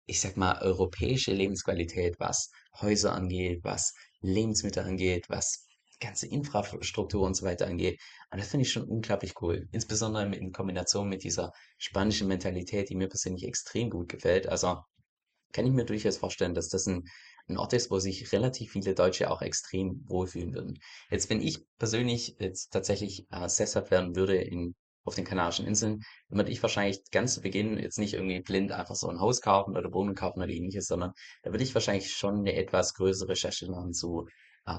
ich 0.05 0.19
sag 0.19 0.37
mal, 0.37 0.61
europäische 0.61 1.33
Lebensqualität, 1.33 2.15
was 2.19 2.51
Häuser 2.81 3.13
angeht, 3.13 3.63
was 3.63 3.93
Lebensmittel 4.21 4.83
angeht, 4.83 5.25
was 5.29 5.65
ganze 5.99 6.27
Infrastruktur 6.27 7.25
und 7.25 7.35
so 7.35 7.45
weiter 7.45 7.67
angeht. 7.67 7.99
Und 8.31 8.39
das 8.39 8.49
finde 8.49 8.65
ich 8.65 8.71
schon 8.71 8.87
unglaublich 8.87 9.33
cool. 9.41 9.67
Insbesondere 9.71 10.35
in 10.35 10.51
Kombination 10.51 11.07
mit 11.07 11.23
dieser 11.23 11.51
spanischen 11.77 12.27
Mentalität, 12.27 12.89
die 12.89 12.95
mir 12.95 13.07
persönlich 13.07 13.45
extrem 13.45 13.89
gut 13.89 14.09
gefällt. 14.09 14.47
Also 14.47 14.81
kann 15.51 15.65
ich 15.65 15.73
mir 15.73 15.85
durchaus 15.85 16.17
vorstellen, 16.17 16.53
dass 16.53 16.69
das 16.69 16.87
ein, 16.87 17.03
ein 17.47 17.57
Ort 17.57 17.73
ist, 17.73 17.91
wo 17.91 17.99
sich 17.99 18.31
relativ 18.31 18.71
viele 18.71 18.95
Deutsche 18.95 19.29
auch 19.29 19.41
extrem 19.41 20.03
wohlfühlen 20.07 20.53
würden. 20.53 20.79
Jetzt, 21.09 21.29
wenn 21.29 21.41
ich 21.41 21.59
persönlich 21.77 22.37
jetzt 22.39 22.71
tatsächlich 22.71 23.27
äh, 23.31 23.47
sesshaft 23.49 23.91
werden 23.91 24.15
würde 24.15 24.35
in, 24.35 24.75
auf 25.03 25.15
den 25.15 25.25
Kanarischen 25.25 25.65
Inseln, 25.65 26.03
würde 26.29 26.51
ich 26.51 26.61
wahrscheinlich 26.61 27.01
ganz 27.11 27.33
zu 27.35 27.41
Beginn 27.41 27.77
jetzt 27.77 27.97
nicht 27.97 28.13
irgendwie 28.13 28.41
blind 28.41 28.71
einfach 28.71 28.95
so 28.95 29.07
ein 29.09 29.19
Haus 29.19 29.41
kaufen 29.41 29.75
oder 29.75 29.91
Wohnung 29.93 30.15
kaufen 30.15 30.41
oder 30.41 30.49
ähnliches, 30.49 30.87
sondern 30.87 31.13
da 31.43 31.51
würde 31.51 31.63
ich 31.63 31.73
wahrscheinlich 31.73 32.11
schon 32.13 32.39
eine 32.39 32.53
etwas 32.53 32.93
größere 32.93 33.29
Recherche 33.29 33.69
machen 33.69 33.93
zu 33.93 34.27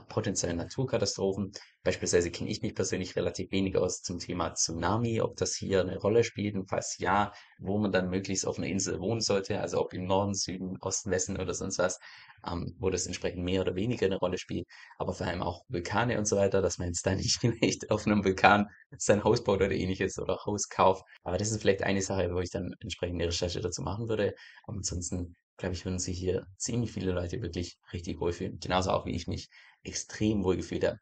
potenziellen 0.09 0.57
Naturkatastrophen. 0.57 1.53
Beispielsweise 1.83 2.31
kenne 2.31 2.51
ich 2.51 2.63
mich 2.63 2.75
persönlich 2.75 3.17
relativ 3.17 3.51
wenig 3.51 3.77
aus 3.77 4.03
zum 4.03 4.19
Thema 4.19 4.55
Tsunami, 4.55 5.21
ob 5.21 5.37
das 5.37 5.57
hier 5.57 5.81
eine 5.81 5.99
Rolle 5.99 6.23
spielt 6.23 6.55
und 6.55 6.69
falls 6.69 6.97
ja, 6.99 7.33
wo 7.59 7.79
man 7.79 7.91
dann 7.91 8.09
möglichst 8.09 8.47
auf 8.47 8.59
einer 8.59 8.69
Insel 8.69 9.01
wohnen 9.01 9.21
sollte, 9.21 9.61
also 9.61 9.81
ob 9.81 9.93
im 9.93 10.05
Norden, 10.07 10.35
Süden, 10.35 10.77
Osten, 10.81 11.11
Westen 11.11 11.39
oder 11.39 11.53
sonst 11.55 11.79
was, 11.79 11.99
ähm, 12.47 12.75
wo 12.79 12.91
das 12.91 13.07
entsprechend 13.07 13.45
mehr 13.45 13.61
oder 13.63 13.75
weniger 13.75 14.07
eine 14.07 14.19
Rolle 14.19 14.39
spielt, 14.39 14.67
aber 14.99 15.13
vor 15.13 15.27
allem 15.27 15.43
auch 15.43 15.65
Vulkane 15.69 16.19
und 16.19 16.27
so 16.27 16.37
weiter, 16.37 16.63
dass 16.63 16.79
man 16.79 16.89
jetzt 16.89 17.05
da 17.05 17.15
nicht 17.15 17.39
vielleicht 17.41 17.91
auf 17.91 18.07
einem 18.07 18.25
Vulkan 18.25 18.69
sein 18.97 19.25
Haus 19.25 19.43
baut 19.43 19.61
oder 19.61 19.73
ähnliches 19.73 20.19
oder 20.19 20.39
Haus 20.47 20.69
kauft. 20.69 21.05
Aber 21.25 21.39
das 21.39 21.51
ist 21.51 21.61
vielleicht 21.61 21.83
eine 21.83 22.03
Sache, 22.03 22.33
wo 22.33 22.41
ich 22.41 22.51
dann 22.51 22.75
entsprechende 22.81 23.27
Recherche 23.27 23.61
dazu 23.61 23.83
machen 23.83 24.09
würde. 24.09 24.35
Aber 24.65 24.77
ansonsten 24.77 25.35
glaube 25.63 25.77
ich, 25.77 25.85
würden 25.85 26.01
sich 26.01 26.19
hier 26.19 26.47
ziemlich 26.59 26.93
viele 26.93 27.13
Leute 27.13 27.41
wirklich 27.41 27.79
richtig 27.93 28.21
wohlfühlen. 28.21 28.59
Genauso 28.61 28.91
auch 28.91 29.07
wie 29.07 29.15
ich 29.15 29.29
mich 29.29 29.49
extrem 29.85 30.45
wohl 30.45 30.57
gefühlt 30.57 30.85
habe. 30.85 30.99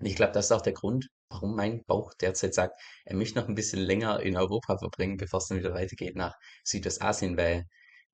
Und 0.00 0.06
ich 0.06 0.16
glaube, 0.16 0.32
das 0.32 0.46
ist 0.46 0.52
auch 0.52 0.62
der 0.62 0.74
Grund, 0.74 1.08
warum 1.30 1.56
mein 1.56 1.84
Bauch 1.86 2.12
derzeit 2.14 2.54
sagt, 2.54 2.76
er 3.06 3.16
möchte 3.16 3.38
noch 3.40 3.48
ein 3.48 3.54
bisschen 3.54 3.80
länger 3.80 4.20
in 4.20 4.36
Europa 4.36 4.78
verbringen, 4.78 5.16
bevor 5.16 5.38
es 5.38 5.48
dann 5.48 5.58
wieder 5.58 5.74
weitergeht 5.74 6.16
nach 6.16 6.34
Südostasien, 6.64 7.36
weil 7.38 7.66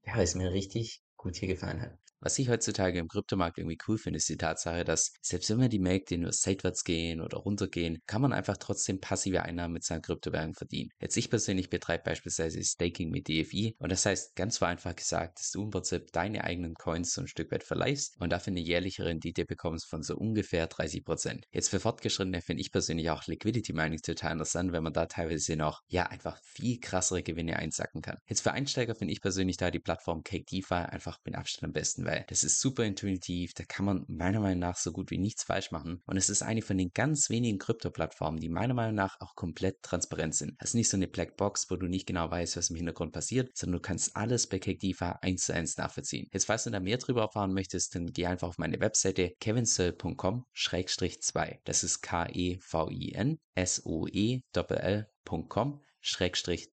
ja, 0.05 0.21
es 0.23 0.35
mir 0.37 0.53
richtig 0.53 1.03
gut 1.17 1.37
hier 1.37 1.49
gefallen 1.49 1.83
hat. 1.83 1.99
Was 2.25 2.39
ich 2.39 2.49
heutzutage 2.49 3.01
im 3.01 3.09
Kryptomarkt 3.09 3.59
irgendwie 3.59 3.79
cool 3.89 3.99
finde, 3.99 4.19
ist 4.19 4.29
die 4.29 4.37
Tatsache, 4.37 4.85
dass 4.85 5.13
selbst 5.21 5.51
wenn 5.51 5.61
wir 5.61 5.69
die 5.69 5.81
Märkte 5.81 6.17
nur 6.17 6.33
seitwärts 6.33 6.85
gehen 6.85 7.21
oder 7.21 7.39
runtergehen, 7.39 7.99
kann 8.07 8.23
man 8.23 8.33
einfach 8.33 8.57
trotzdem 8.59 9.01
passive 9.01 9.43
Einnahmen 9.43 9.75
mit 9.75 9.83
seinen 9.83 10.03
Kryptowährungen 10.03 10.55
verdienen. 10.55 10.91
Jetzt 11.01 11.17
ich 11.17 11.31
persönlich 11.31 11.69
betreibe 11.69 12.05
beispielsweise 12.05 12.63
Staking 12.63 13.11
mit 13.11 13.27
DFI 13.27 13.75
und 13.81 13.91
das 13.91 14.07
heißt 14.07 14.37
ganz 14.37 14.59
vereinfacht 14.59 14.99
gesagt, 14.99 15.41
dass 15.41 15.51
du 15.51 15.65
im 15.65 15.71
Prinzip 15.71 16.13
deine 16.13 16.45
eigenen 16.45 16.75
Coins 16.75 17.13
so 17.13 17.23
ein 17.23 17.27
Stück 17.27 17.51
weit 17.51 17.65
verleihst 17.65 18.15
und 18.21 18.31
dafür 18.31 18.53
eine 18.53 18.61
jährliche 18.61 19.05
Rendite 19.05 19.45
bekommst 19.45 19.89
von 19.89 20.05
so 20.05 20.17
ungefähr 20.17 20.71
30%. 20.71 21.43
Jetzt 21.51 21.71
für 21.71 21.81
Fortgeschrittene 21.81 22.41
finde 22.41 22.61
ich 22.61 22.71
persönlich 22.71 23.11
auch 23.11 23.27
Liquidity 23.27 23.73
Mining 23.73 24.01
total 24.01 24.31
interessant, 24.31 24.71
wenn 24.71 24.85
man 24.85 24.93
da 24.93 25.07
teilweise 25.07 25.57
noch 25.57 25.81
ja 25.89 26.07
einfach 26.07 26.39
viel 26.45 26.79
krassere 26.79 27.25
Gewinne 27.25 27.57
einsacken 27.57 28.01
kann. 28.01 28.19
Jetzt 28.29 28.43
für 28.43 28.53
Einsteiger 28.53 28.95
finde 28.95 29.13
ich 29.13 29.21
persönlich 29.21 29.57
da 29.57 29.73
die 29.73 29.81
Plattform 29.81 30.23
Cake 30.23 30.45
DeFi 30.45 30.75
einfach 30.75 31.19
mit 31.25 31.35
Abstand 31.35 31.65
am 31.65 31.73
besten, 31.73 32.12
weil 32.13 32.25
das 32.29 32.45
ist 32.45 32.61
super 32.61 32.85
intuitiv, 32.85 33.55
da 33.55 33.65
kann 33.65 33.87
man 33.87 34.05
meiner 34.09 34.41
Meinung 34.41 34.61
nach 34.61 34.77
so 34.77 34.93
gut 34.93 35.11
wie 35.11 35.19
nichts 35.19 35.45
falsch 35.45 35.71
machen 35.71 36.03
und 36.07 36.17
es 36.17 36.29
ist 36.29 36.43
eine 36.43 36.63
von 36.63 36.77
den 36.77 36.91
ganz 36.93 37.31
wenigen 37.31 37.59
Krypto-Plattformen, 37.59 38.39
die 38.39 38.49
meiner 38.49 38.75
Meinung 38.75 38.97
nach 38.97 39.21
auch 39.21 39.35
komplett 39.35 39.83
transparent 39.83 40.35
sind. 40.35 40.61
Ist 40.63 40.75
nicht 40.75 40.91
so 40.91 40.97
eine 40.97 41.09
Blackbox, 41.09 41.71
wo 41.71 41.77
du 41.77 41.87
nicht 41.87 42.07
genau 42.07 42.31
weißt, 42.31 42.57
was 42.57 42.71
im 42.71 42.77
Hintergrund 42.77 43.13
passiert, 43.13 43.57
sondern 43.57 43.79
du 43.79 43.83
kannst 43.83 44.17
alles 44.17 44.47
bei 44.47 44.59
CakeDeFi 44.59 45.13
eins 45.23 45.45
zu 45.45 45.55
eins 45.55 45.77
nachvollziehen. 45.77 46.29
Jetzt, 46.33 46.47
falls 46.47 46.65
du 46.65 46.71
da 46.71 46.81
mehr 46.81 46.99
drüber 46.99 47.23
erfahren 47.23 47.55
möchtest, 47.55 47.95
dann 47.95 48.07
geh 48.07 48.27
einfach 48.27 48.49
auf 48.49 48.59
meine 48.59 48.81
Webseite 48.81 49.35
kevinsoe.com-2. 49.41 51.59
Das 51.65 51.85
ist 51.85 52.03
K-E-V-I-N 52.03 53.39
S-O-E-L-L.com 53.55 55.13
Schrägstrich 55.33 55.92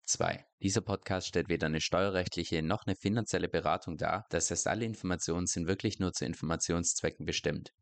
2. 0.05 0.45
Dieser 0.63 0.81
Podcast 0.81 1.29
stellt 1.29 1.49
weder 1.49 1.67
eine 1.67 1.81
steuerrechtliche 1.81 2.63
noch 2.63 2.87
eine 2.87 2.97
finanzielle 2.97 3.49
Beratung 3.49 3.97
dar. 3.97 4.27
Das 4.31 4.51
heißt, 4.51 4.67
alle 4.67 4.85
Informationen 4.85 5.47
sind 5.47 5.69
wirklich 5.69 5.99
nur 5.99 6.13
zu 6.13 6.25
Informationszwecken 6.25 7.27
bestimmt. 7.27 7.73